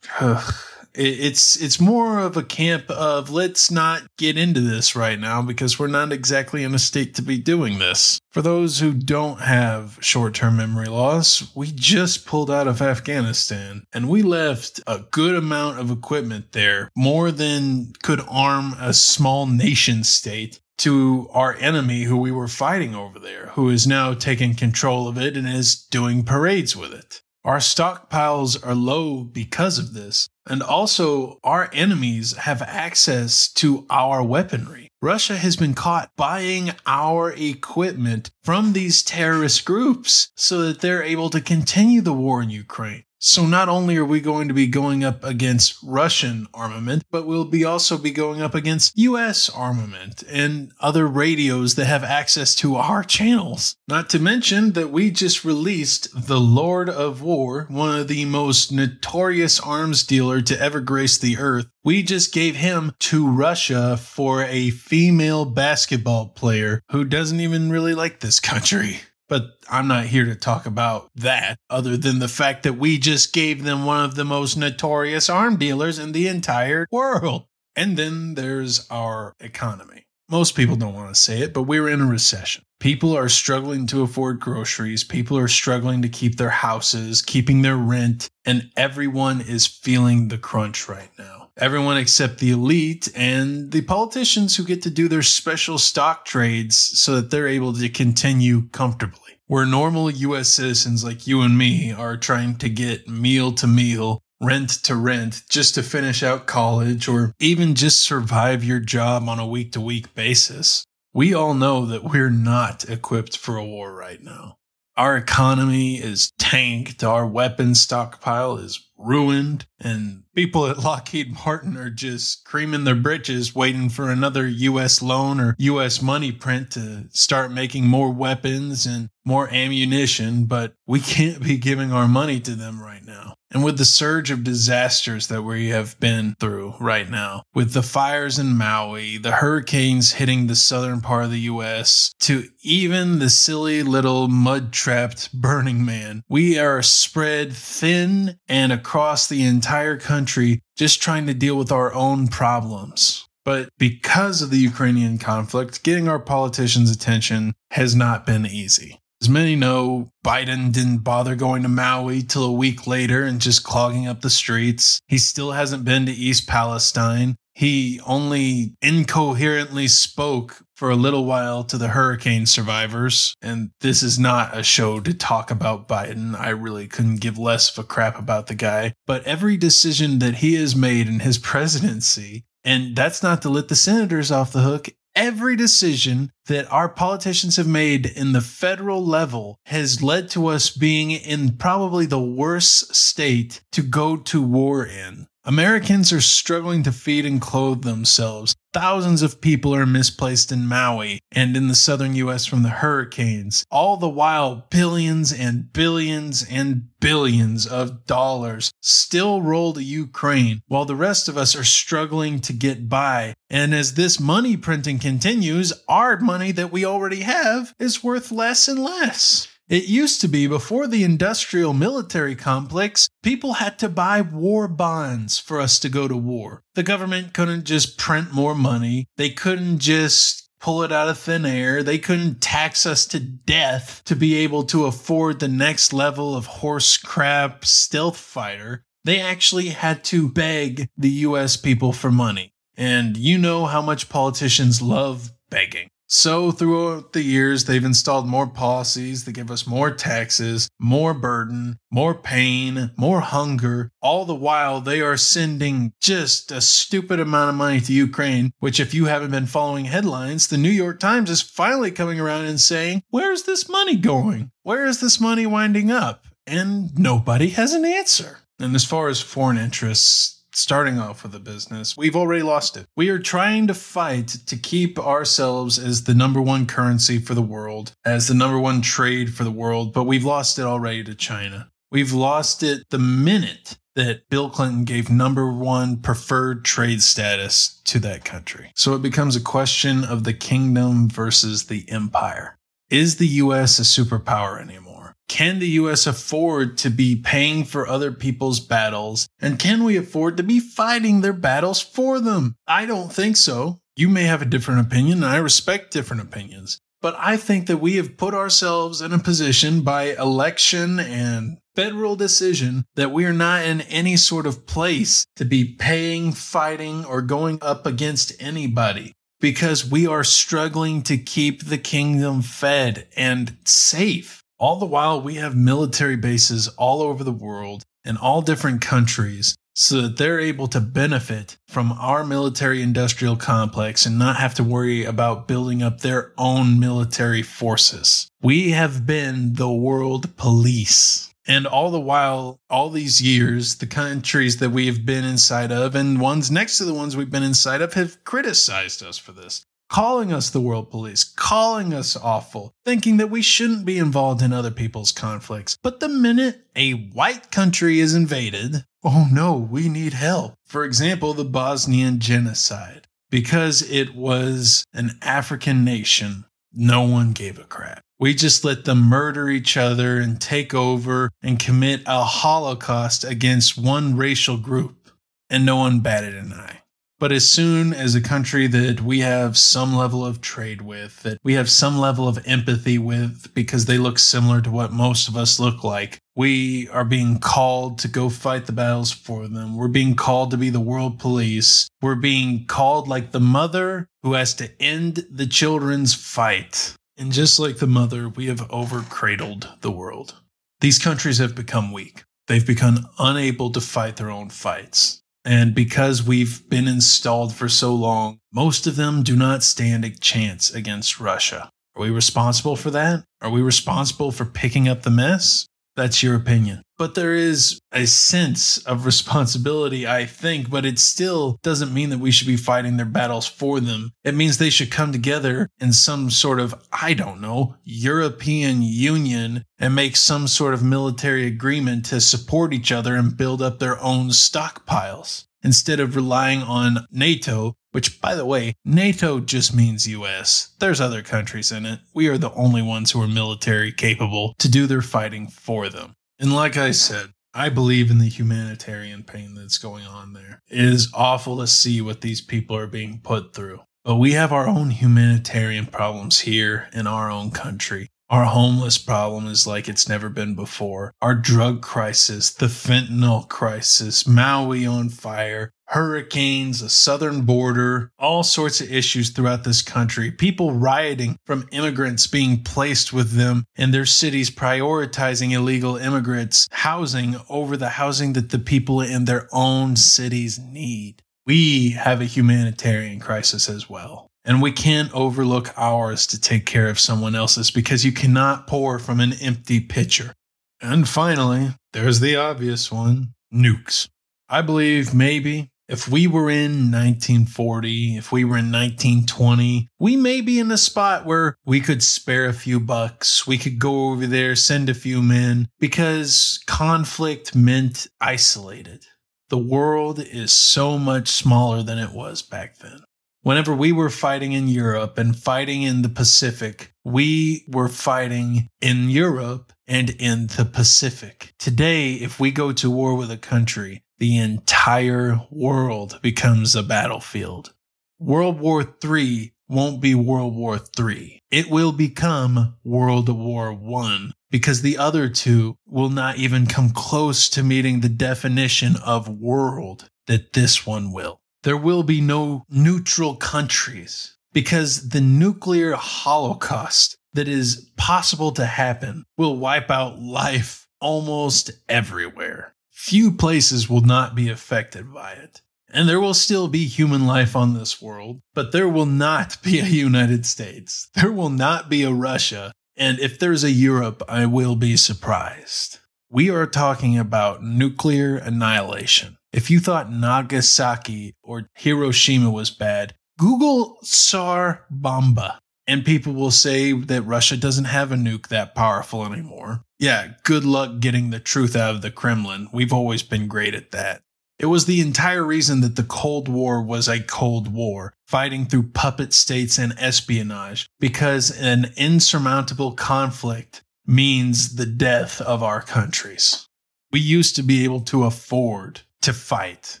Ugh, 0.20 0.54
it's 0.94 1.56
it's 1.60 1.80
more 1.80 2.20
of 2.20 2.36
a 2.36 2.42
camp 2.42 2.88
of 2.90 3.30
let's 3.30 3.70
not 3.70 4.02
get 4.16 4.38
into 4.38 4.60
this 4.60 4.94
right 4.94 5.18
now 5.18 5.42
because 5.42 5.78
we're 5.78 5.86
not 5.88 6.12
exactly 6.12 6.62
in 6.62 6.74
a 6.74 6.78
state 6.78 7.14
to 7.14 7.22
be 7.22 7.38
doing 7.38 7.78
this. 7.78 8.18
For 8.30 8.42
those 8.42 8.80
who 8.80 8.92
don't 8.92 9.40
have 9.40 9.98
short-term 10.00 10.56
memory 10.56 10.86
loss, 10.86 11.54
we 11.54 11.70
just 11.72 12.26
pulled 12.26 12.50
out 12.50 12.66
of 12.66 12.82
Afghanistan 12.82 13.84
and 13.92 14.08
we 14.08 14.22
left 14.22 14.80
a 14.86 15.04
good 15.10 15.36
amount 15.36 15.78
of 15.78 15.90
equipment 15.90 16.52
there, 16.52 16.90
more 16.96 17.30
than 17.30 17.92
could 18.02 18.20
arm 18.28 18.74
a 18.80 18.92
small 18.92 19.46
nation 19.46 20.02
state 20.02 20.60
to 20.78 21.28
our 21.32 21.54
enemy 21.56 22.02
who 22.02 22.16
we 22.16 22.32
were 22.32 22.48
fighting 22.48 22.94
over 22.94 23.18
there, 23.18 23.46
who 23.54 23.70
is 23.70 23.86
now 23.86 24.12
taking 24.12 24.54
control 24.54 25.06
of 25.06 25.16
it 25.16 25.36
and 25.36 25.48
is 25.48 25.76
doing 25.76 26.24
parades 26.24 26.76
with 26.76 26.92
it. 26.92 27.22
Our 27.44 27.58
stockpiles 27.58 28.66
are 28.66 28.74
low 28.74 29.22
because 29.22 29.78
of 29.78 29.92
this, 29.92 30.30
and 30.46 30.62
also 30.62 31.40
our 31.44 31.68
enemies 31.74 32.34
have 32.38 32.62
access 32.62 33.52
to 33.54 33.84
our 33.90 34.22
weaponry. 34.22 34.88
Russia 35.02 35.36
has 35.36 35.54
been 35.54 35.74
caught 35.74 36.10
buying 36.16 36.70
our 36.86 37.34
equipment 37.36 38.30
from 38.42 38.72
these 38.72 39.02
terrorist 39.02 39.66
groups 39.66 40.32
so 40.34 40.62
that 40.62 40.80
they're 40.80 41.02
able 41.02 41.28
to 41.28 41.42
continue 41.42 42.00
the 42.00 42.14
war 42.14 42.42
in 42.42 42.48
Ukraine. 42.48 43.04
So 43.26 43.46
not 43.46 43.70
only 43.70 43.96
are 43.96 44.04
we 44.04 44.20
going 44.20 44.48
to 44.48 44.54
be 44.54 44.66
going 44.66 45.02
up 45.02 45.24
against 45.24 45.78
Russian 45.82 46.46
armament, 46.52 47.04
but 47.10 47.24
we'll 47.24 47.46
be 47.46 47.64
also 47.64 47.96
be 47.96 48.10
going 48.10 48.42
up 48.42 48.54
against 48.54 48.98
US 48.98 49.48
armament 49.48 50.22
and 50.30 50.72
other 50.78 51.06
radios 51.06 51.76
that 51.76 51.86
have 51.86 52.04
access 52.04 52.54
to 52.56 52.76
our 52.76 53.02
channels. 53.02 53.76
Not 53.88 54.10
to 54.10 54.18
mention 54.18 54.72
that 54.72 54.90
we 54.90 55.10
just 55.10 55.42
released 55.42 56.26
the 56.26 56.38
Lord 56.38 56.90
of 56.90 57.22
War, 57.22 57.64
one 57.70 57.98
of 57.98 58.08
the 58.08 58.26
most 58.26 58.70
notorious 58.70 59.58
arms 59.58 60.04
dealer 60.04 60.42
to 60.42 60.60
ever 60.60 60.80
grace 60.80 61.16
the 61.16 61.38
earth. 61.38 61.64
We 61.82 62.02
just 62.02 62.30
gave 62.30 62.56
him 62.56 62.92
to 62.98 63.26
Russia 63.26 63.96
for 63.96 64.42
a 64.42 64.68
female 64.68 65.46
basketball 65.46 66.28
player 66.28 66.82
who 66.90 67.06
doesn't 67.06 67.40
even 67.40 67.72
really 67.72 67.94
like 67.94 68.20
this 68.20 68.38
country. 68.38 69.00
But 69.28 69.52
I'm 69.70 69.88
not 69.88 70.06
here 70.06 70.26
to 70.26 70.34
talk 70.34 70.66
about 70.66 71.08
that, 71.14 71.56
other 71.70 71.96
than 71.96 72.18
the 72.18 72.28
fact 72.28 72.62
that 72.64 72.74
we 72.74 72.98
just 72.98 73.32
gave 73.32 73.64
them 73.64 73.86
one 73.86 74.04
of 74.04 74.16
the 74.16 74.24
most 74.24 74.56
notorious 74.56 75.30
arm 75.30 75.56
dealers 75.56 75.98
in 75.98 76.12
the 76.12 76.28
entire 76.28 76.86
world. 76.90 77.46
And 77.74 77.96
then 77.96 78.34
there's 78.34 78.86
our 78.90 79.34
economy. 79.40 80.06
Most 80.30 80.54
people 80.54 80.76
don't 80.76 80.94
want 80.94 81.14
to 81.14 81.20
say 81.20 81.40
it, 81.40 81.52
but 81.52 81.62
we're 81.64 81.88
in 81.88 82.00
a 82.00 82.06
recession. 82.06 82.64
People 82.80 83.16
are 83.16 83.28
struggling 83.28 83.86
to 83.88 84.02
afford 84.02 84.40
groceries. 84.40 85.04
People 85.04 85.38
are 85.38 85.48
struggling 85.48 86.02
to 86.02 86.08
keep 86.08 86.36
their 86.36 86.50
houses, 86.50 87.20
keeping 87.22 87.62
their 87.62 87.76
rent, 87.76 88.28
and 88.44 88.70
everyone 88.76 89.40
is 89.40 89.66
feeling 89.66 90.28
the 90.28 90.38
crunch 90.38 90.88
right 90.88 91.10
now. 91.18 91.43
Everyone 91.56 91.96
except 91.96 92.38
the 92.38 92.50
elite 92.50 93.08
and 93.14 93.70
the 93.70 93.82
politicians 93.82 94.56
who 94.56 94.64
get 94.64 94.82
to 94.82 94.90
do 94.90 95.06
their 95.06 95.22
special 95.22 95.78
stock 95.78 96.24
trades 96.24 96.74
so 96.76 97.14
that 97.14 97.30
they're 97.30 97.46
able 97.46 97.72
to 97.74 97.88
continue 97.88 98.68
comfortably. 98.70 99.38
Where 99.46 99.64
normal 99.64 100.10
US 100.10 100.48
citizens 100.48 101.04
like 101.04 101.28
you 101.28 101.42
and 101.42 101.56
me 101.56 101.92
are 101.92 102.16
trying 102.16 102.56
to 102.56 102.68
get 102.68 103.08
meal 103.08 103.52
to 103.52 103.68
meal, 103.68 104.20
rent 104.40 104.70
to 104.82 104.96
rent, 104.96 105.42
just 105.48 105.76
to 105.76 105.84
finish 105.84 106.24
out 106.24 106.48
college 106.48 107.06
or 107.06 107.32
even 107.38 107.76
just 107.76 108.00
survive 108.00 108.64
your 108.64 108.80
job 108.80 109.28
on 109.28 109.38
a 109.38 109.46
week 109.46 109.70
to 109.72 109.80
week 109.80 110.12
basis. 110.12 110.84
We 111.12 111.34
all 111.34 111.54
know 111.54 111.86
that 111.86 112.02
we're 112.02 112.30
not 112.30 112.90
equipped 112.90 113.36
for 113.36 113.56
a 113.56 113.64
war 113.64 113.94
right 113.94 114.20
now. 114.20 114.56
Our 114.96 115.16
economy 115.16 115.96
is 115.96 116.30
tanked, 116.38 117.02
our 117.02 117.26
weapon 117.26 117.74
stockpile 117.74 118.58
is 118.58 118.80
ruined, 118.96 119.66
and 119.80 120.22
people 120.36 120.66
at 120.66 120.78
Lockheed 120.78 121.34
Martin 121.44 121.76
are 121.76 121.90
just 121.90 122.44
creaming 122.44 122.84
their 122.84 122.94
britches 122.94 123.56
waiting 123.56 123.88
for 123.88 124.08
another 124.08 124.46
US 124.46 125.02
loan 125.02 125.40
or 125.40 125.56
US 125.58 126.00
money 126.00 126.30
print 126.30 126.70
to 126.72 127.06
start 127.10 127.50
making 127.50 127.88
more 127.88 128.12
weapons 128.12 128.86
and 128.86 129.08
more 129.24 129.48
ammunition, 129.52 130.44
but 130.44 130.74
we 130.86 131.00
can't 131.00 131.42
be 131.42 131.58
giving 131.58 131.92
our 131.92 132.06
money 132.06 132.38
to 132.40 132.54
them 132.54 132.80
right 132.80 133.04
now. 133.04 133.33
And 133.54 133.62
with 133.62 133.78
the 133.78 133.84
surge 133.84 134.32
of 134.32 134.42
disasters 134.42 135.28
that 135.28 135.42
we 135.42 135.68
have 135.68 135.98
been 136.00 136.34
through 136.40 136.74
right 136.80 137.08
now, 137.08 137.44
with 137.54 137.72
the 137.72 137.84
fires 137.84 138.36
in 138.36 138.56
Maui, 138.56 139.16
the 139.16 139.30
hurricanes 139.30 140.14
hitting 140.14 140.48
the 140.48 140.56
southern 140.56 141.00
part 141.00 141.26
of 141.26 141.30
the 141.30 141.40
US, 141.42 142.12
to 142.18 142.48
even 142.62 143.20
the 143.20 143.30
silly 143.30 143.84
little 143.84 144.26
mud 144.26 144.72
trapped 144.72 145.32
Burning 145.40 145.84
Man, 145.84 146.24
we 146.28 146.58
are 146.58 146.82
spread 146.82 147.52
thin 147.52 148.36
and 148.48 148.72
across 148.72 149.28
the 149.28 149.44
entire 149.44 149.98
country 149.98 150.60
just 150.76 151.00
trying 151.00 151.28
to 151.28 151.34
deal 151.34 151.56
with 151.56 151.70
our 151.70 151.94
own 151.94 152.26
problems. 152.26 153.28
But 153.44 153.68
because 153.78 154.42
of 154.42 154.50
the 154.50 154.58
Ukrainian 154.58 155.18
conflict, 155.18 155.84
getting 155.84 156.08
our 156.08 156.18
politicians' 156.18 156.90
attention 156.90 157.54
has 157.70 157.94
not 157.94 158.26
been 158.26 158.46
easy. 158.46 159.00
As 159.24 159.28
many 159.30 159.56
know, 159.56 160.10
Biden 160.22 160.70
didn't 160.70 160.98
bother 160.98 161.34
going 161.34 161.62
to 161.62 161.68
Maui 161.70 162.22
till 162.22 162.44
a 162.44 162.52
week 162.52 162.86
later 162.86 163.24
and 163.24 163.40
just 163.40 163.64
clogging 163.64 164.06
up 164.06 164.20
the 164.20 164.28
streets. 164.28 165.00
He 165.08 165.16
still 165.16 165.52
hasn't 165.52 165.82
been 165.82 166.04
to 166.04 166.12
East 166.12 166.46
Palestine. 166.46 167.34
He 167.54 168.02
only 168.04 168.74
incoherently 168.82 169.88
spoke 169.88 170.60
for 170.76 170.90
a 170.90 170.94
little 170.94 171.24
while 171.24 171.64
to 171.64 171.78
the 171.78 171.88
hurricane 171.88 172.44
survivors. 172.44 173.34
And 173.40 173.70
this 173.80 174.02
is 174.02 174.18
not 174.18 174.54
a 174.54 174.62
show 174.62 175.00
to 175.00 175.14
talk 175.14 175.50
about 175.50 175.88
Biden. 175.88 176.38
I 176.38 176.50
really 176.50 176.86
couldn't 176.86 177.22
give 177.22 177.38
less 177.38 177.70
of 177.70 177.82
a 177.82 177.88
crap 177.88 178.18
about 178.18 178.48
the 178.48 178.54
guy. 178.54 178.92
But 179.06 179.24
every 179.24 179.56
decision 179.56 180.18
that 180.18 180.34
he 180.34 180.56
has 180.56 180.76
made 180.76 181.08
in 181.08 181.20
his 181.20 181.38
presidency, 181.38 182.44
and 182.62 182.94
that's 182.94 183.22
not 183.22 183.40
to 183.40 183.48
let 183.48 183.68
the 183.68 183.74
senators 183.74 184.30
off 184.30 184.52
the 184.52 184.60
hook, 184.60 184.90
every 185.14 185.56
decision 185.56 186.30
that 186.46 186.70
our 186.70 186.88
politicians 186.88 187.56
have 187.56 187.66
made 187.66 188.06
in 188.06 188.32
the 188.32 188.40
federal 188.40 189.04
level 189.04 189.58
has 189.66 190.02
led 190.02 190.28
to 190.30 190.46
us 190.46 190.70
being 190.70 191.10
in 191.10 191.56
probably 191.56 192.06
the 192.06 192.22
worst 192.22 192.94
state 192.94 193.62
to 193.72 193.82
go 193.82 194.16
to 194.16 194.42
war 194.42 194.84
in. 194.84 195.26
Americans 195.46 196.10
are 196.10 196.22
struggling 196.22 196.82
to 196.82 196.90
feed 196.90 197.26
and 197.26 197.38
clothe 197.38 197.82
themselves. 197.82 198.56
Thousands 198.72 199.20
of 199.20 199.42
people 199.42 199.74
are 199.74 199.84
misplaced 199.84 200.50
in 200.50 200.66
Maui 200.66 201.20
and 201.30 201.54
in 201.54 201.68
the 201.68 201.74
southern 201.74 202.14
US 202.14 202.46
from 202.46 202.62
the 202.62 202.70
hurricanes. 202.70 203.62
All 203.70 203.98
the 203.98 204.08
while, 204.08 204.66
billions 204.70 205.34
and 205.34 205.70
billions 205.70 206.42
and 206.48 206.88
billions 206.98 207.66
of 207.66 208.06
dollars 208.06 208.72
still 208.80 209.42
roll 209.42 209.74
to 209.74 209.82
Ukraine 209.82 210.62
while 210.66 210.86
the 210.86 210.96
rest 210.96 211.28
of 211.28 211.36
us 211.36 211.54
are 211.54 211.62
struggling 211.62 212.40
to 212.40 212.54
get 212.54 212.88
by. 212.88 213.34
And 213.50 213.74
as 213.74 213.94
this 213.94 214.18
money 214.18 214.56
printing 214.56 214.98
continues, 214.98 215.74
our 215.86 216.18
money 216.18 216.52
that 216.52 216.72
we 216.72 216.86
already 216.86 217.20
have 217.20 217.74
is 217.78 218.02
worth 218.02 218.32
less 218.32 218.66
and 218.66 218.82
less. 218.82 219.53
It 219.68 219.88
used 219.88 220.20
to 220.20 220.28
be 220.28 220.46
before 220.46 220.86
the 220.86 221.04
industrial 221.04 221.72
military 221.72 222.36
complex, 222.36 223.08
people 223.22 223.54
had 223.54 223.78
to 223.78 223.88
buy 223.88 224.20
war 224.20 224.68
bonds 224.68 225.38
for 225.38 225.58
us 225.58 225.78
to 225.78 225.88
go 225.88 226.06
to 226.06 226.16
war. 226.16 226.62
The 226.74 226.82
government 226.82 227.32
couldn't 227.32 227.64
just 227.64 227.96
print 227.96 228.34
more 228.34 228.54
money. 228.54 229.06
They 229.16 229.30
couldn't 229.30 229.78
just 229.78 230.50
pull 230.60 230.82
it 230.82 230.92
out 230.92 231.08
of 231.08 231.18
thin 231.18 231.46
air. 231.46 231.82
They 231.82 231.98
couldn't 231.98 232.42
tax 232.42 232.84
us 232.84 233.06
to 233.06 233.20
death 233.20 234.02
to 234.04 234.14
be 234.14 234.34
able 234.36 234.64
to 234.64 234.84
afford 234.84 235.40
the 235.40 235.48
next 235.48 235.94
level 235.94 236.36
of 236.36 236.46
horse 236.46 236.98
crap 236.98 237.64
stealth 237.64 238.18
fighter. 238.18 238.84
They 239.04 239.20
actually 239.20 239.68
had 239.68 240.04
to 240.04 240.28
beg 240.28 240.88
the 240.96 241.10
US 241.10 241.56
people 241.56 241.92
for 241.92 242.10
money. 242.10 242.52
And 242.76 243.16
you 243.16 243.38
know 243.38 243.64
how 243.64 243.80
much 243.80 244.08
politicians 244.08 244.82
love 244.82 245.32
begging. 245.48 245.88
So, 246.06 246.52
throughout 246.52 247.12
the 247.14 247.22
years, 247.22 247.64
they've 247.64 247.84
installed 247.84 248.26
more 248.26 248.46
policies 248.46 249.24
that 249.24 249.32
give 249.32 249.50
us 249.50 249.66
more 249.66 249.90
taxes, 249.90 250.68
more 250.78 251.14
burden, 251.14 251.78
more 251.90 252.14
pain, 252.14 252.90
more 252.96 253.20
hunger. 253.20 253.90
All 254.02 254.24
the 254.24 254.34
while, 254.34 254.80
they 254.80 255.00
are 255.00 255.16
sending 255.16 255.92
just 256.00 256.52
a 256.52 256.60
stupid 256.60 257.20
amount 257.20 257.50
of 257.50 257.56
money 257.56 257.80
to 257.80 257.92
Ukraine, 257.92 258.52
which, 258.60 258.80
if 258.80 258.92
you 258.92 259.06
haven't 259.06 259.30
been 259.30 259.46
following 259.46 259.86
headlines, 259.86 260.48
the 260.48 260.58
New 260.58 260.68
York 260.70 261.00
Times 261.00 261.30
is 261.30 261.40
finally 261.40 261.90
coming 261.90 262.20
around 262.20 262.44
and 262.44 262.60
saying, 262.60 263.02
Where's 263.10 263.44
this 263.44 263.68
money 263.68 263.96
going? 263.96 264.50
Where 264.62 264.84
is 264.84 265.00
this 265.00 265.20
money 265.20 265.46
winding 265.46 265.90
up? 265.90 266.26
And 266.46 266.96
nobody 266.98 267.48
has 267.50 267.72
an 267.72 267.84
answer. 267.84 268.40
And 268.60 268.74
as 268.74 268.84
far 268.84 269.08
as 269.08 269.20
foreign 269.20 269.58
interests, 269.58 270.43
starting 270.56 270.98
off 270.98 271.22
with 271.22 271.34
a 271.34 271.40
business. 271.40 271.96
We've 271.96 272.16
already 272.16 272.42
lost 272.42 272.76
it. 272.76 272.86
We 272.96 273.08
are 273.10 273.18
trying 273.18 273.66
to 273.66 273.74
fight 273.74 274.28
to 274.46 274.56
keep 274.56 274.98
ourselves 274.98 275.78
as 275.78 276.04
the 276.04 276.14
number 276.14 276.40
one 276.40 276.66
currency 276.66 277.18
for 277.18 277.34
the 277.34 277.42
world, 277.42 277.92
as 278.04 278.28
the 278.28 278.34
number 278.34 278.58
one 278.58 278.80
trade 278.82 279.34
for 279.34 279.44
the 279.44 279.50
world, 279.50 279.92
but 279.92 280.04
we've 280.04 280.24
lost 280.24 280.58
it 280.58 280.64
already 280.64 281.04
to 281.04 281.14
China. 281.14 281.70
We've 281.90 282.12
lost 282.12 282.62
it 282.62 282.84
the 282.90 282.98
minute 282.98 283.78
that 283.94 284.28
Bill 284.28 284.50
Clinton 284.50 284.84
gave 284.84 285.08
number 285.08 285.52
one 285.52 285.98
preferred 285.98 286.64
trade 286.64 287.02
status 287.02 287.80
to 287.84 287.98
that 288.00 288.24
country. 288.24 288.72
So 288.74 288.94
it 288.94 289.02
becomes 289.02 289.36
a 289.36 289.40
question 289.40 290.04
of 290.04 290.24
the 290.24 290.32
kingdom 290.32 291.08
versus 291.08 291.66
the 291.66 291.88
empire. 291.88 292.56
Is 292.90 293.16
the 293.16 293.28
US 293.28 293.78
a 293.78 293.82
superpower 293.82 294.60
anymore? 294.60 294.93
Can 295.28 295.58
the 295.58 295.68
US 295.80 296.06
afford 296.06 296.78
to 296.78 296.90
be 296.90 297.16
paying 297.16 297.64
for 297.64 297.88
other 297.88 298.12
people's 298.12 298.60
battles? 298.60 299.28
And 299.40 299.58
can 299.58 299.84
we 299.84 299.96
afford 299.96 300.36
to 300.36 300.42
be 300.42 300.60
fighting 300.60 301.20
their 301.20 301.32
battles 301.32 301.80
for 301.80 302.20
them? 302.20 302.56
I 302.66 302.86
don't 302.86 303.12
think 303.12 303.36
so. 303.36 303.80
You 303.96 304.08
may 304.08 304.24
have 304.24 304.42
a 304.42 304.46
different 304.46 304.80
opinion, 304.80 305.22
and 305.22 305.32
I 305.32 305.36
respect 305.36 305.92
different 305.92 306.22
opinions. 306.22 306.78
But 307.00 307.16
I 307.18 307.36
think 307.36 307.66
that 307.66 307.78
we 307.78 307.96
have 307.96 308.16
put 308.16 308.34
ourselves 308.34 309.00
in 309.00 309.12
a 309.12 309.18
position 309.18 309.82
by 309.82 310.14
election 310.16 310.98
and 310.98 311.58
federal 311.74 312.16
decision 312.16 312.84
that 312.94 313.10
we 313.10 313.24
are 313.24 313.32
not 313.32 313.64
in 313.64 313.82
any 313.82 314.16
sort 314.16 314.46
of 314.46 314.66
place 314.66 315.26
to 315.36 315.44
be 315.44 315.74
paying, 315.74 316.32
fighting, 316.32 317.04
or 317.04 317.20
going 317.20 317.58
up 317.60 317.86
against 317.86 318.40
anybody 318.40 319.12
because 319.40 319.84
we 319.84 320.06
are 320.06 320.24
struggling 320.24 321.02
to 321.02 321.18
keep 321.18 321.66
the 321.66 321.78
kingdom 321.78 322.40
fed 322.40 323.06
and 323.16 323.56
safe. 323.64 324.42
All 324.58 324.76
the 324.76 324.86
while, 324.86 325.20
we 325.20 325.34
have 325.34 325.56
military 325.56 326.16
bases 326.16 326.68
all 326.68 327.02
over 327.02 327.24
the 327.24 327.32
world 327.32 327.82
in 328.04 328.16
all 328.16 328.40
different 328.40 328.80
countries 328.80 329.56
so 329.74 330.02
that 330.02 330.16
they're 330.16 330.38
able 330.38 330.68
to 330.68 330.80
benefit 330.80 331.56
from 331.66 331.90
our 331.92 332.24
military 332.24 332.80
industrial 332.80 333.34
complex 333.34 334.06
and 334.06 334.16
not 334.16 334.36
have 334.36 334.54
to 334.54 334.62
worry 334.62 335.04
about 335.04 335.48
building 335.48 335.82
up 335.82 336.00
their 336.00 336.32
own 336.38 336.78
military 336.78 337.42
forces. 337.42 338.28
We 338.40 338.70
have 338.70 339.04
been 339.04 339.54
the 339.54 339.72
world 339.72 340.36
police. 340.36 341.34
And 341.46 341.66
all 341.66 341.90
the 341.90 342.00
while, 342.00 342.58
all 342.70 342.90
these 342.90 343.20
years, 343.20 343.76
the 343.76 343.86
countries 343.86 344.58
that 344.58 344.70
we 344.70 344.86
have 344.86 345.04
been 345.04 345.24
inside 345.24 345.72
of 345.72 345.96
and 345.96 346.20
ones 346.20 346.50
next 346.50 346.78
to 346.78 346.84
the 346.84 346.94
ones 346.94 347.16
we've 347.16 347.30
been 347.30 347.42
inside 347.42 347.82
of 347.82 347.94
have 347.94 348.22
criticized 348.24 349.02
us 349.02 349.18
for 349.18 349.32
this, 349.32 349.66
calling 349.94 350.32
us 350.32 350.50
the 350.50 350.60
world 350.60 350.90
police, 350.90 351.22
calling 351.22 351.94
us 351.94 352.16
awful, 352.16 352.74
thinking 352.84 353.16
that 353.18 353.30
we 353.30 353.40
shouldn't 353.40 353.84
be 353.84 353.96
involved 353.96 354.42
in 354.42 354.52
other 354.52 354.72
people's 354.72 355.12
conflicts. 355.12 355.78
But 355.84 356.00
the 356.00 356.08
minute 356.08 356.66
a 356.74 356.94
white 356.94 357.52
country 357.52 358.00
is 358.00 358.12
invaded, 358.12 358.84
oh 359.04 359.28
no, 359.30 359.56
we 359.56 359.88
need 359.88 360.12
help. 360.12 360.54
For 360.66 360.84
example, 360.84 361.32
the 361.32 361.44
Bosnian 361.44 362.18
genocide. 362.18 363.06
Because 363.30 363.88
it 363.88 364.16
was 364.16 364.84
an 364.92 365.16
African 365.22 365.84
nation, 365.84 366.44
no 366.72 367.02
one 367.02 367.30
gave 367.30 367.60
a 367.60 367.64
crap. 367.64 368.02
We 368.18 368.34
just 368.34 368.64
let 368.64 368.86
them 368.86 368.98
murder 368.98 369.48
each 369.48 369.76
other 369.76 370.18
and 370.18 370.40
take 370.40 370.74
over 370.74 371.30
and 371.40 371.60
commit 371.60 372.02
a 372.06 372.24
holocaust 372.24 373.22
against 373.22 373.78
one 373.78 374.16
racial 374.16 374.56
group, 374.56 375.12
and 375.48 375.64
no 375.64 375.76
one 375.76 376.00
batted 376.00 376.34
an 376.34 376.52
eye. 376.52 376.80
But 377.24 377.32
as 377.32 377.48
soon 377.48 377.94
as 377.94 378.14
a 378.14 378.20
country 378.20 378.66
that 378.66 379.00
we 379.00 379.20
have 379.20 379.56
some 379.56 379.96
level 379.96 380.26
of 380.26 380.42
trade 380.42 380.82
with, 380.82 381.22
that 381.22 381.38
we 381.42 381.54
have 381.54 381.70
some 381.70 381.98
level 381.98 382.28
of 382.28 382.46
empathy 382.46 382.98
with 382.98 383.54
because 383.54 383.86
they 383.86 383.96
look 383.96 384.18
similar 384.18 384.60
to 384.60 384.70
what 384.70 384.92
most 384.92 385.26
of 385.26 385.34
us 385.34 385.58
look 385.58 385.82
like, 385.82 386.18
we 386.36 386.86
are 386.90 387.02
being 387.02 387.38
called 387.38 387.98
to 388.00 388.08
go 388.08 388.28
fight 388.28 388.66
the 388.66 388.72
battles 388.72 389.10
for 389.10 389.48
them. 389.48 389.74
We're 389.74 389.88
being 389.88 390.16
called 390.16 390.50
to 390.50 390.58
be 390.58 390.68
the 390.68 390.80
world 390.80 391.18
police. 391.18 391.88
We're 392.02 392.14
being 392.14 392.66
called 392.66 393.08
like 393.08 393.30
the 393.30 393.40
mother 393.40 394.06
who 394.22 394.34
has 394.34 394.52
to 394.56 394.70
end 394.78 395.24
the 395.30 395.46
children's 395.46 396.12
fight. 396.12 396.94
And 397.16 397.32
just 397.32 397.58
like 397.58 397.78
the 397.78 397.86
mother, 397.86 398.28
we 398.28 398.48
have 398.48 398.68
overcradled 398.68 399.80
the 399.80 399.90
world. 399.90 400.34
These 400.82 400.98
countries 400.98 401.38
have 401.38 401.54
become 401.54 401.90
weak. 401.90 402.24
They've 402.48 402.66
become 402.66 403.08
unable 403.18 403.70
to 403.70 403.80
fight 403.80 404.16
their 404.16 404.30
own 404.30 404.50
fights. 404.50 405.22
And 405.44 405.74
because 405.74 406.22
we've 406.22 406.66
been 406.70 406.88
installed 406.88 407.54
for 407.54 407.68
so 407.68 407.94
long, 407.94 408.38
most 408.52 408.86
of 408.86 408.96
them 408.96 409.22
do 409.22 409.36
not 409.36 409.62
stand 409.62 410.04
a 410.04 410.10
chance 410.10 410.72
against 410.72 411.20
Russia. 411.20 411.68
Are 411.94 412.02
we 412.02 412.10
responsible 412.10 412.76
for 412.76 412.90
that? 412.90 413.24
Are 413.42 413.50
we 413.50 413.60
responsible 413.60 414.32
for 414.32 414.46
picking 414.46 414.88
up 414.88 415.02
the 415.02 415.10
mess? 415.10 415.66
That's 415.96 416.22
your 416.22 416.34
opinion. 416.34 416.82
But 416.96 417.14
there 417.14 417.34
is 417.34 417.80
a 417.92 418.06
sense 418.06 418.78
of 418.78 419.06
responsibility, 419.06 420.06
I 420.06 420.26
think, 420.26 420.70
but 420.70 420.84
it 420.84 420.98
still 420.98 421.58
doesn't 421.62 421.94
mean 421.94 422.10
that 422.10 422.20
we 422.20 422.30
should 422.30 422.46
be 422.46 422.56
fighting 422.56 422.96
their 422.96 423.06
battles 423.06 423.46
for 423.46 423.80
them. 423.80 424.12
It 424.22 424.34
means 424.34 424.58
they 424.58 424.70
should 424.70 424.90
come 424.90 425.10
together 425.10 425.68
in 425.80 425.92
some 425.92 426.30
sort 426.30 426.60
of, 426.60 426.74
I 426.92 427.14
don't 427.14 427.40
know, 427.40 427.76
European 427.82 428.82
Union 428.82 429.64
and 429.78 429.94
make 429.94 430.16
some 430.16 430.46
sort 430.46 430.74
of 430.74 430.84
military 430.84 431.46
agreement 431.46 432.06
to 432.06 432.20
support 432.20 432.72
each 432.72 432.92
other 432.92 433.16
and 433.16 433.36
build 433.36 433.60
up 433.60 433.78
their 433.78 434.00
own 434.00 434.28
stockpiles 434.28 435.46
instead 435.64 435.98
of 435.98 436.14
relying 436.14 436.62
on 436.62 437.06
NATO, 437.10 437.74
which, 437.94 438.20
by 438.20 438.34
the 438.34 438.44
way, 438.44 438.74
NATO 438.84 439.38
just 439.38 439.72
means 439.72 440.08
US. 440.08 440.74
There's 440.80 441.00
other 441.00 441.22
countries 441.22 441.70
in 441.70 441.86
it. 441.86 442.00
We 442.12 442.26
are 442.26 442.36
the 442.36 442.52
only 442.54 442.82
ones 442.82 443.12
who 443.12 443.22
are 443.22 443.28
military 443.28 443.92
capable 443.92 444.56
to 444.58 444.68
do 444.68 444.88
their 444.88 445.00
fighting 445.00 445.46
for 445.46 445.88
them. 445.88 446.14
And 446.40 446.52
like 446.52 446.76
I 446.76 446.90
said, 446.90 447.30
I 447.54 447.68
believe 447.68 448.10
in 448.10 448.18
the 448.18 448.28
humanitarian 448.28 449.22
pain 449.22 449.54
that's 449.54 449.78
going 449.78 450.06
on 450.06 450.32
there. 450.32 450.60
It 450.68 450.84
is 450.84 451.12
awful 451.14 451.58
to 451.58 451.68
see 451.68 452.00
what 452.00 452.20
these 452.20 452.40
people 452.40 452.74
are 452.76 452.88
being 452.88 453.20
put 453.22 453.54
through. 453.54 453.82
But 454.04 454.16
we 454.16 454.32
have 454.32 454.52
our 454.52 454.66
own 454.66 454.90
humanitarian 454.90 455.86
problems 455.86 456.40
here 456.40 456.88
in 456.92 457.06
our 457.06 457.30
own 457.30 457.52
country. 457.52 458.08
Our 458.30 458.46
homeless 458.46 458.96
problem 458.96 459.46
is 459.46 459.66
like 459.66 459.86
it's 459.86 460.08
never 460.08 460.30
been 460.30 460.54
before. 460.54 461.12
Our 461.20 461.34
drug 461.34 461.82
crisis, 461.82 462.52
the 462.52 462.66
fentanyl 462.66 463.46
crisis, 463.48 464.26
Maui 464.26 464.86
on 464.86 465.10
fire, 465.10 465.72
hurricanes, 465.88 466.80
a 466.80 466.88
southern 466.88 467.42
border, 467.42 468.10
all 468.18 468.42
sorts 468.42 468.80
of 468.80 468.90
issues 468.90 469.28
throughout 469.28 469.64
this 469.64 469.82
country. 469.82 470.30
People 470.30 470.72
rioting 470.72 471.36
from 471.44 471.68
immigrants 471.70 472.26
being 472.26 472.62
placed 472.62 473.12
with 473.12 473.32
them 473.32 473.64
in 473.76 473.90
their 473.90 474.06
cities, 474.06 474.50
prioritizing 474.50 475.52
illegal 475.52 475.98
immigrants' 475.98 476.66
housing 476.70 477.36
over 477.50 477.76
the 477.76 477.90
housing 477.90 478.32
that 478.32 478.48
the 478.48 478.58
people 478.58 479.02
in 479.02 479.26
their 479.26 479.48
own 479.52 479.96
cities 479.96 480.58
need. 480.58 481.22
We 481.46 481.90
have 481.90 482.22
a 482.22 482.26
humanitarian 482.26 483.20
crisis 483.20 483.68
as 483.68 483.90
well. 483.90 484.28
And 484.44 484.60
we 484.60 484.72
can't 484.72 485.12
overlook 485.12 485.72
ours 485.76 486.26
to 486.28 486.40
take 486.40 486.66
care 486.66 486.88
of 486.88 487.00
someone 487.00 487.34
else's 487.34 487.70
because 487.70 488.04
you 488.04 488.12
cannot 488.12 488.66
pour 488.66 488.98
from 488.98 489.20
an 489.20 489.32
empty 489.40 489.80
pitcher. 489.80 490.34
And 490.80 491.08
finally, 491.08 491.70
there's 491.92 492.20
the 492.20 492.36
obvious 492.36 492.92
one 492.92 493.34
nukes. 493.52 494.08
I 494.48 494.60
believe 494.60 495.14
maybe 495.14 495.70
if 495.88 496.08
we 496.08 496.26
were 496.26 496.50
in 496.50 496.90
1940, 496.90 498.16
if 498.16 498.32
we 498.32 498.44
were 498.44 498.56
in 498.56 498.72
1920, 498.72 499.88
we 499.98 500.16
may 500.16 500.40
be 500.40 500.58
in 500.58 500.70
a 500.70 500.78
spot 500.78 501.26
where 501.26 501.56
we 501.66 501.80
could 501.80 502.02
spare 502.02 502.46
a 502.46 502.54
few 502.54 502.80
bucks. 502.80 503.46
We 503.46 503.58
could 503.58 503.78
go 503.78 504.10
over 504.10 504.26
there, 504.26 504.56
send 504.56 504.88
a 504.88 504.94
few 504.94 505.22
men, 505.22 505.68
because 505.78 506.62
conflict 506.66 507.54
meant 507.54 508.06
isolated. 508.20 509.06
The 509.50 509.58
world 509.58 510.20
is 510.20 510.52
so 510.52 510.98
much 510.98 511.28
smaller 511.28 511.82
than 511.82 511.98
it 511.98 512.12
was 512.12 512.40
back 512.40 512.78
then. 512.78 513.00
Whenever 513.44 513.74
we 513.74 513.92
were 513.92 514.08
fighting 514.08 514.52
in 514.52 514.68
Europe 514.68 515.18
and 515.18 515.36
fighting 515.36 515.82
in 515.82 516.00
the 516.00 516.08
Pacific, 516.08 516.94
we 517.04 517.62
were 517.68 517.88
fighting 517.90 518.70
in 518.80 519.10
Europe 519.10 519.70
and 519.86 520.08
in 520.18 520.46
the 520.56 520.64
Pacific. 520.64 521.52
Today, 521.58 522.14
if 522.14 522.40
we 522.40 522.50
go 522.50 522.72
to 522.72 522.90
war 522.90 523.14
with 523.14 523.30
a 523.30 523.36
country, 523.36 524.02
the 524.16 524.38
entire 524.38 525.42
world 525.50 526.18
becomes 526.22 526.74
a 526.74 526.82
battlefield. 526.82 527.74
World 528.18 528.60
War 528.60 528.82
III 529.04 529.52
won't 529.68 530.00
be 530.00 530.14
World 530.14 530.56
War 530.56 530.80
III. 530.98 531.42
It 531.50 531.68
will 531.68 531.92
become 531.92 532.76
World 532.82 533.28
War 533.28 533.78
I 533.94 534.30
because 534.50 534.80
the 534.80 534.96
other 534.96 535.28
two 535.28 535.76
will 535.86 536.08
not 536.08 536.38
even 536.38 536.64
come 536.64 536.88
close 536.88 537.50
to 537.50 537.62
meeting 537.62 538.00
the 538.00 538.08
definition 538.08 538.96
of 539.04 539.28
world 539.28 540.08
that 540.28 540.54
this 540.54 540.86
one 540.86 541.12
will 541.12 541.42
there 541.64 541.76
will 541.76 542.02
be 542.02 542.20
no 542.20 542.64
neutral 542.70 543.36
countries 543.36 544.36
because 544.52 545.08
the 545.08 545.20
nuclear 545.20 545.94
holocaust 545.94 547.16
that 547.32 547.48
is 547.48 547.90
possible 547.96 548.52
to 548.52 548.64
happen 548.64 549.24
will 549.36 549.56
wipe 549.56 549.90
out 549.90 550.20
life 550.20 550.86
almost 551.00 551.72
everywhere. 551.88 552.74
Few 552.90 553.32
places 553.32 553.90
will 553.90 554.02
not 554.02 554.34
be 554.34 554.48
affected 554.48 555.12
by 555.12 555.32
it. 555.32 555.60
And 555.90 556.08
there 556.08 556.20
will 556.20 556.34
still 556.34 556.68
be 556.68 556.86
human 556.86 557.26
life 557.26 557.54
on 557.54 557.74
this 557.74 558.00
world, 558.00 558.40
but 558.54 558.72
there 558.72 558.88
will 558.88 559.06
not 559.06 559.56
be 559.62 559.80
a 559.80 559.84
United 559.84 560.46
States. 560.46 561.08
There 561.14 561.32
will 561.32 561.50
not 561.50 561.88
be 561.88 562.02
a 562.02 562.12
Russia. 562.12 562.72
And 562.96 563.18
if 563.18 563.38
there's 563.38 563.64
a 563.64 563.70
Europe, 563.70 564.22
I 564.28 564.46
will 564.46 564.76
be 564.76 564.96
surprised. 564.96 565.98
We 566.30 566.50
are 566.50 566.66
talking 566.66 567.18
about 567.18 567.62
nuclear 567.62 568.36
annihilation. 568.36 569.38
If 569.54 569.70
you 569.70 569.78
thought 569.78 570.10
Nagasaki 570.10 571.36
or 571.44 571.70
Hiroshima 571.74 572.50
was 572.50 572.70
bad, 572.70 573.14
Google 573.38 573.98
Tsar 574.02 574.84
Bomba 574.90 575.60
and 575.86 576.04
people 576.04 576.32
will 576.32 576.50
say 576.50 576.90
that 576.90 577.22
Russia 577.22 577.56
doesn't 577.56 577.84
have 577.84 578.10
a 578.10 578.16
nuke 578.16 578.48
that 578.48 578.74
powerful 578.74 579.24
anymore. 579.24 579.84
Yeah, 580.00 580.32
good 580.42 580.64
luck 580.64 580.98
getting 580.98 581.30
the 581.30 581.38
truth 581.38 581.76
out 581.76 581.94
of 581.94 582.02
the 582.02 582.10
Kremlin. 582.10 582.66
We've 582.72 582.92
always 582.92 583.22
been 583.22 583.46
great 583.46 583.76
at 583.76 583.92
that. 583.92 584.22
It 584.58 584.66
was 584.66 584.86
the 584.86 585.00
entire 585.00 585.44
reason 585.44 585.82
that 585.82 585.94
the 585.94 586.02
Cold 586.02 586.48
War 586.48 586.82
was 586.82 587.06
a 587.06 587.22
Cold 587.22 587.72
War, 587.72 588.12
fighting 588.26 588.64
through 588.64 588.90
puppet 588.90 589.32
states 589.32 589.78
and 589.78 589.94
espionage, 589.98 590.88
because 590.98 591.56
an 591.60 591.92
insurmountable 591.96 592.92
conflict 592.92 593.84
means 594.04 594.74
the 594.74 594.86
death 594.86 595.40
of 595.40 595.62
our 595.62 595.80
countries. 595.80 596.68
We 597.12 597.20
used 597.20 597.54
to 597.54 597.62
be 597.62 597.84
able 597.84 598.00
to 598.00 598.24
afford 598.24 599.02
to 599.24 599.32
fight. 599.32 600.00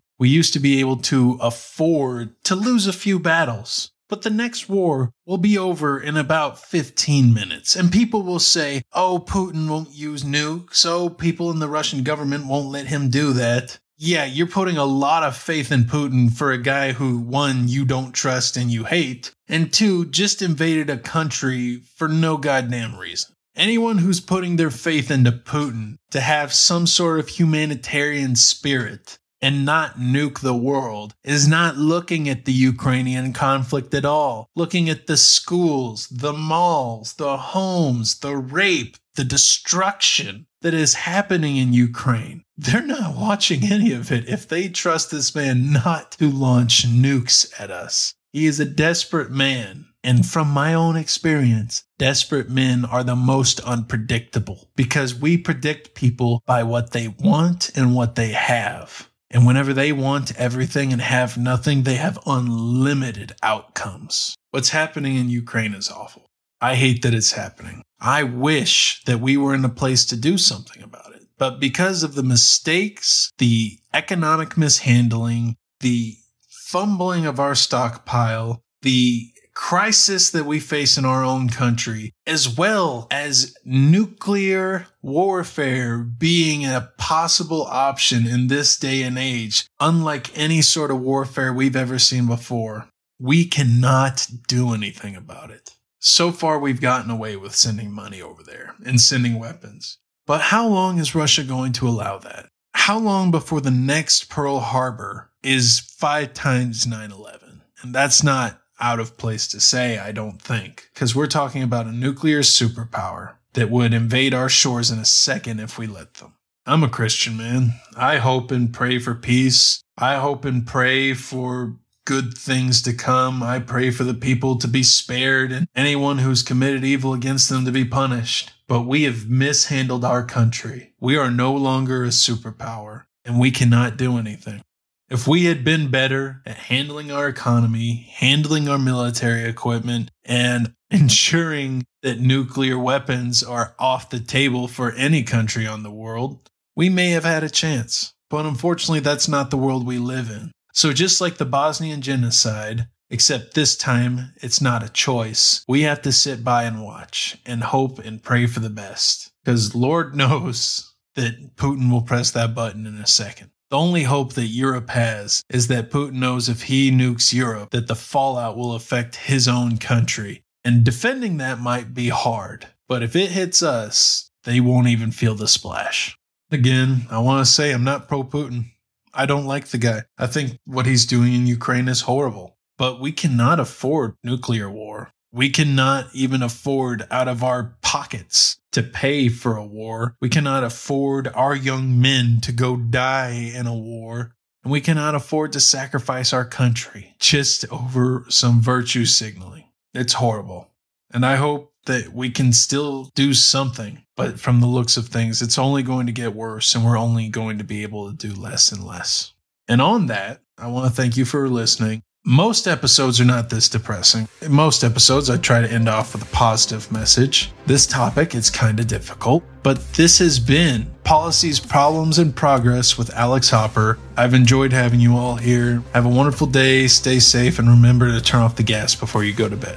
We 0.18 0.28
used 0.28 0.52
to 0.52 0.60
be 0.60 0.80
able 0.80 0.98
to 0.98 1.38
afford 1.40 2.42
to 2.44 2.54
lose 2.54 2.86
a 2.86 2.92
few 2.92 3.18
battles. 3.18 3.90
But 4.08 4.20
the 4.20 4.30
next 4.30 4.68
war 4.68 5.12
will 5.26 5.38
be 5.38 5.56
over 5.56 5.98
in 5.98 6.16
about 6.18 6.58
15 6.58 7.32
minutes, 7.32 7.74
and 7.74 7.90
people 7.90 8.22
will 8.22 8.38
say, 8.38 8.82
oh, 8.92 9.24
Putin 9.26 9.68
won't 9.68 9.94
use 9.94 10.22
nukes, 10.22 10.84
oh, 10.84 11.08
people 11.08 11.50
in 11.50 11.58
the 11.58 11.68
Russian 11.68 12.02
government 12.02 12.46
won't 12.46 12.68
let 12.68 12.86
him 12.86 13.08
do 13.08 13.32
that. 13.32 13.78
Yeah, 13.96 14.26
you're 14.26 14.46
putting 14.46 14.76
a 14.76 14.84
lot 14.84 15.22
of 15.22 15.36
faith 15.36 15.72
in 15.72 15.84
Putin 15.84 16.30
for 16.30 16.52
a 16.52 16.58
guy 16.58 16.92
who, 16.92 17.18
one, 17.18 17.66
you 17.66 17.86
don't 17.86 18.12
trust 18.12 18.58
and 18.58 18.70
you 18.70 18.84
hate, 18.84 19.32
and 19.48 19.72
two, 19.72 20.04
just 20.04 20.42
invaded 20.42 20.90
a 20.90 20.98
country 20.98 21.80
for 21.96 22.06
no 22.06 22.36
goddamn 22.36 22.96
reason. 22.96 23.34
Anyone 23.56 23.98
who's 23.98 24.20
putting 24.20 24.56
their 24.56 24.70
faith 24.70 25.10
into 25.10 25.30
Putin 25.30 25.96
to 26.10 26.20
have 26.20 26.52
some 26.52 26.86
sort 26.86 27.20
of 27.20 27.28
humanitarian 27.28 28.34
spirit 28.34 29.18
and 29.40 29.64
not 29.64 29.96
nuke 29.96 30.40
the 30.40 30.56
world 30.56 31.14
is 31.22 31.46
not 31.46 31.76
looking 31.76 32.28
at 32.28 32.46
the 32.46 32.52
Ukrainian 32.52 33.32
conflict 33.32 33.94
at 33.94 34.04
all, 34.04 34.48
looking 34.56 34.88
at 34.88 35.06
the 35.06 35.16
schools, 35.16 36.08
the 36.08 36.32
malls, 36.32 37.14
the 37.14 37.36
homes, 37.36 38.18
the 38.20 38.36
rape, 38.36 38.96
the 39.14 39.24
destruction 39.24 40.46
that 40.62 40.74
is 40.74 40.94
happening 40.94 41.56
in 41.56 41.72
Ukraine. 41.72 42.42
They're 42.56 42.82
not 42.82 43.16
watching 43.16 43.70
any 43.70 43.92
of 43.92 44.10
it 44.10 44.28
if 44.28 44.48
they 44.48 44.68
trust 44.68 45.10
this 45.10 45.34
man 45.34 45.72
not 45.72 46.12
to 46.12 46.28
launch 46.30 46.88
nukes 46.88 47.52
at 47.60 47.70
us. 47.70 48.14
He 48.32 48.46
is 48.46 48.58
a 48.58 48.64
desperate 48.64 49.30
man. 49.30 49.86
And 50.04 50.26
from 50.26 50.48
my 50.50 50.74
own 50.74 50.96
experience, 50.96 51.82
desperate 51.98 52.50
men 52.50 52.84
are 52.84 53.02
the 53.02 53.16
most 53.16 53.58
unpredictable 53.60 54.70
because 54.76 55.14
we 55.14 55.38
predict 55.38 55.94
people 55.94 56.42
by 56.46 56.62
what 56.62 56.90
they 56.90 57.08
want 57.08 57.70
and 57.74 57.94
what 57.94 58.14
they 58.14 58.32
have. 58.32 59.08
And 59.30 59.46
whenever 59.46 59.72
they 59.72 59.92
want 59.92 60.36
everything 60.36 60.92
and 60.92 61.00
have 61.00 61.38
nothing, 61.38 61.82
they 61.82 61.94
have 61.94 62.18
unlimited 62.26 63.32
outcomes. 63.42 64.36
What's 64.50 64.68
happening 64.68 65.16
in 65.16 65.30
Ukraine 65.30 65.72
is 65.72 65.90
awful. 65.90 66.26
I 66.60 66.74
hate 66.74 67.00
that 67.02 67.14
it's 67.14 67.32
happening. 67.32 67.82
I 67.98 68.24
wish 68.24 69.02
that 69.06 69.20
we 69.20 69.38
were 69.38 69.54
in 69.54 69.64
a 69.64 69.70
place 69.70 70.04
to 70.06 70.16
do 70.16 70.36
something 70.36 70.82
about 70.82 71.14
it. 71.14 71.22
But 71.38 71.58
because 71.58 72.02
of 72.02 72.14
the 72.14 72.22
mistakes, 72.22 73.32
the 73.38 73.78
economic 73.94 74.58
mishandling, 74.58 75.56
the 75.80 76.16
fumbling 76.48 77.24
of 77.24 77.40
our 77.40 77.54
stockpile, 77.54 78.62
the 78.82 79.33
crisis 79.54 80.30
that 80.30 80.44
we 80.44 80.60
face 80.60 80.98
in 80.98 81.04
our 81.04 81.24
own 81.24 81.48
country, 81.48 82.12
as 82.26 82.48
well 82.48 83.06
as 83.10 83.56
nuclear 83.64 84.86
warfare 85.00 85.98
being 85.98 86.66
a 86.66 86.90
possible 86.98 87.62
option 87.62 88.26
in 88.26 88.48
this 88.48 88.76
day 88.76 89.02
and 89.02 89.18
age, 89.18 89.66
unlike 89.80 90.36
any 90.36 90.60
sort 90.60 90.90
of 90.90 91.00
warfare 91.00 91.52
we've 91.52 91.76
ever 91.76 91.98
seen 91.98 92.26
before. 92.26 92.88
We 93.18 93.44
cannot 93.44 94.26
do 94.48 94.74
anything 94.74 95.14
about 95.16 95.50
it. 95.50 95.70
So 96.00 96.32
far, 96.32 96.58
we've 96.58 96.80
gotten 96.80 97.10
away 97.10 97.36
with 97.36 97.54
sending 97.54 97.90
money 97.90 98.20
over 98.20 98.42
there 98.42 98.74
and 98.84 99.00
sending 99.00 99.38
weapons. 99.38 99.98
But 100.26 100.40
how 100.40 100.66
long 100.68 100.98
is 100.98 101.14
Russia 101.14 101.44
going 101.44 101.72
to 101.74 101.88
allow 101.88 102.18
that? 102.18 102.48
How 102.74 102.98
long 102.98 103.30
before 103.30 103.60
the 103.60 103.70
next 103.70 104.28
Pearl 104.28 104.60
Harbor 104.60 105.30
is 105.42 105.80
five 105.80 106.34
times 106.34 106.86
9 106.86 107.10
11? 107.10 107.62
And 107.82 107.94
that's 107.94 108.22
not 108.22 108.60
out 108.80 109.00
of 109.00 109.16
place 109.16 109.46
to 109.48 109.60
say, 109.60 109.98
I 109.98 110.12
don't 110.12 110.40
think, 110.40 110.88
because 110.92 111.14
we're 111.14 111.26
talking 111.26 111.62
about 111.62 111.86
a 111.86 111.92
nuclear 111.92 112.40
superpower 112.40 113.34
that 113.54 113.70
would 113.70 113.94
invade 113.94 114.34
our 114.34 114.48
shores 114.48 114.90
in 114.90 114.98
a 114.98 115.04
second 115.04 115.60
if 115.60 115.78
we 115.78 115.86
let 115.86 116.14
them. 116.14 116.34
I'm 116.66 116.82
a 116.82 116.88
Christian 116.88 117.36
man. 117.36 117.74
I 117.96 118.16
hope 118.16 118.50
and 118.50 118.72
pray 118.72 118.98
for 118.98 119.14
peace. 119.14 119.82
I 119.98 120.16
hope 120.16 120.44
and 120.44 120.66
pray 120.66 121.14
for 121.14 121.76
good 122.04 122.36
things 122.36 122.82
to 122.82 122.92
come. 122.92 123.42
I 123.42 123.58
pray 123.58 123.90
for 123.90 124.04
the 124.04 124.14
people 124.14 124.56
to 124.58 124.68
be 124.68 124.82
spared 124.82 125.52
and 125.52 125.68
anyone 125.74 126.18
who's 126.18 126.42
committed 126.42 126.84
evil 126.84 127.14
against 127.14 127.48
them 127.48 127.64
to 127.64 127.72
be 127.72 127.84
punished. 127.84 128.52
But 128.66 128.82
we 128.82 129.04
have 129.04 129.28
mishandled 129.28 130.04
our 130.04 130.24
country. 130.24 130.94
We 131.00 131.16
are 131.16 131.30
no 131.30 131.54
longer 131.54 132.04
a 132.04 132.08
superpower 132.08 133.04
and 133.24 133.38
we 133.38 133.50
cannot 133.50 133.96
do 133.96 134.18
anything. 134.18 134.62
If 135.10 135.28
we 135.28 135.44
had 135.44 135.64
been 135.64 135.90
better 135.90 136.40
at 136.46 136.56
handling 136.56 137.10
our 137.10 137.28
economy, 137.28 138.08
handling 138.14 138.68
our 138.68 138.78
military 138.78 139.44
equipment, 139.44 140.10
and 140.24 140.72
ensuring 140.90 141.84
that 142.02 142.20
nuclear 142.20 142.78
weapons 142.78 143.42
are 143.42 143.74
off 143.78 144.10
the 144.10 144.20
table 144.20 144.66
for 144.66 144.92
any 144.92 145.22
country 145.22 145.66
on 145.66 145.82
the 145.82 145.90
world, 145.90 146.48
we 146.74 146.88
may 146.88 147.10
have 147.10 147.24
had 147.24 147.44
a 147.44 147.50
chance. 147.50 148.14
But 148.30 148.46
unfortunately, 148.46 149.00
that's 149.00 149.28
not 149.28 149.50
the 149.50 149.58
world 149.58 149.86
we 149.86 149.98
live 149.98 150.30
in. 150.30 150.50
So, 150.72 150.92
just 150.92 151.20
like 151.20 151.36
the 151.36 151.44
Bosnian 151.44 152.00
genocide, 152.00 152.88
except 153.10 153.54
this 153.54 153.76
time 153.76 154.32
it's 154.38 154.60
not 154.60 154.82
a 154.82 154.88
choice, 154.88 155.64
we 155.68 155.82
have 155.82 156.02
to 156.02 156.12
sit 156.12 156.42
by 156.42 156.64
and 156.64 156.82
watch 156.82 157.36
and 157.44 157.62
hope 157.62 157.98
and 157.98 158.22
pray 158.22 158.46
for 158.46 158.60
the 158.60 158.70
best. 158.70 159.30
Because 159.44 159.74
Lord 159.74 160.16
knows 160.16 160.94
that 161.14 161.56
Putin 161.56 161.92
will 161.92 162.02
press 162.02 162.30
that 162.32 162.54
button 162.54 162.86
in 162.86 162.96
a 162.96 163.06
second. 163.06 163.50
The 163.70 163.78
only 163.78 164.04
hope 164.04 164.34
that 164.34 164.46
Europe 164.46 164.90
has 164.90 165.42
is 165.48 165.68
that 165.68 165.90
Putin 165.90 166.14
knows 166.14 166.48
if 166.48 166.62
he 166.62 166.90
nukes 166.90 167.32
Europe, 167.32 167.70
that 167.70 167.86
the 167.86 167.94
fallout 167.96 168.56
will 168.56 168.74
affect 168.74 169.16
his 169.16 169.48
own 169.48 169.78
country. 169.78 170.42
And 170.64 170.84
defending 170.84 171.38
that 171.38 171.60
might 171.60 171.92
be 171.92 172.08
hard, 172.08 172.68
but 172.88 173.02
if 173.02 173.16
it 173.16 173.30
hits 173.30 173.62
us, 173.62 174.30
they 174.44 174.60
won't 174.60 174.88
even 174.88 175.10
feel 175.10 175.34
the 175.34 175.48
splash. 175.48 176.16
Again, 176.50 177.06
I 177.10 177.18
want 177.18 177.44
to 177.44 177.52
say 177.52 177.72
I'm 177.72 177.84
not 177.84 178.08
pro 178.08 178.22
Putin. 178.22 178.66
I 179.12 179.26
don't 179.26 179.46
like 179.46 179.66
the 179.66 179.78
guy. 179.78 180.02
I 180.18 180.26
think 180.26 180.58
what 180.64 180.86
he's 180.86 181.06
doing 181.06 181.32
in 181.32 181.46
Ukraine 181.46 181.88
is 181.88 182.02
horrible. 182.02 182.56
But 182.76 183.00
we 183.00 183.12
cannot 183.12 183.60
afford 183.60 184.16
nuclear 184.24 184.68
war. 184.68 185.10
We 185.34 185.50
cannot 185.50 186.14
even 186.14 186.44
afford 186.44 187.08
out 187.10 187.26
of 187.26 187.42
our 187.42 187.74
pockets 187.82 188.60
to 188.70 188.84
pay 188.84 189.28
for 189.28 189.56
a 189.56 189.66
war. 189.66 190.14
We 190.20 190.28
cannot 190.28 190.62
afford 190.62 191.26
our 191.34 191.56
young 191.56 192.00
men 192.00 192.40
to 192.42 192.52
go 192.52 192.76
die 192.76 193.50
in 193.52 193.66
a 193.66 193.74
war. 193.74 194.36
And 194.62 194.70
we 194.70 194.80
cannot 194.80 195.16
afford 195.16 195.52
to 195.52 195.60
sacrifice 195.60 196.32
our 196.32 196.44
country 196.44 197.16
just 197.18 197.68
over 197.72 198.24
some 198.28 198.62
virtue 198.62 199.06
signaling. 199.06 199.64
It's 199.92 200.12
horrible. 200.12 200.70
And 201.12 201.26
I 201.26 201.34
hope 201.34 201.72
that 201.86 202.12
we 202.12 202.30
can 202.30 202.52
still 202.52 203.10
do 203.16 203.34
something. 203.34 204.04
But 204.16 204.38
from 204.38 204.60
the 204.60 204.68
looks 204.68 204.96
of 204.96 205.08
things, 205.08 205.42
it's 205.42 205.58
only 205.58 205.82
going 205.82 206.06
to 206.06 206.12
get 206.12 206.36
worse 206.36 206.76
and 206.76 206.84
we're 206.84 206.96
only 206.96 207.28
going 207.28 207.58
to 207.58 207.64
be 207.64 207.82
able 207.82 208.08
to 208.08 208.16
do 208.16 208.40
less 208.40 208.70
and 208.70 208.84
less. 208.84 209.34
And 209.66 209.82
on 209.82 210.06
that, 210.06 210.42
I 210.56 210.68
want 210.68 210.86
to 210.86 210.94
thank 210.94 211.16
you 211.16 211.24
for 211.24 211.48
listening. 211.48 212.04
Most 212.26 212.66
episodes 212.66 213.20
are 213.20 213.26
not 213.26 213.50
this 213.50 213.68
depressing. 213.68 214.28
In 214.40 214.50
most 214.50 214.82
episodes, 214.82 215.28
I 215.28 215.36
try 215.36 215.60
to 215.60 215.70
end 215.70 215.90
off 215.90 216.14
with 216.14 216.22
a 216.22 216.32
positive 216.32 216.90
message. 216.90 217.52
This 217.66 217.86
topic 217.86 218.34
is 218.34 218.48
kind 218.48 218.80
of 218.80 218.86
difficult, 218.86 219.44
but 219.62 219.92
this 219.92 220.20
has 220.20 220.40
been 220.40 220.90
Policies, 221.04 221.60
Problems, 221.60 222.18
and 222.18 222.34
Progress 222.34 222.96
with 222.96 223.12
Alex 223.12 223.50
Hopper. 223.50 223.98
I've 224.16 224.32
enjoyed 224.32 224.72
having 224.72 225.00
you 225.00 225.18
all 225.18 225.36
here. 225.36 225.82
Have 225.92 226.06
a 226.06 226.08
wonderful 226.08 226.46
day, 226.46 226.86
stay 226.86 227.18
safe, 227.18 227.58
and 227.58 227.68
remember 227.68 228.10
to 228.10 228.22
turn 228.22 228.40
off 228.40 228.56
the 228.56 228.62
gas 228.62 228.94
before 228.94 229.22
you 229.22 229.34
go 229.34 229.46
to 229.46 229.56
bed. 229.56 229.76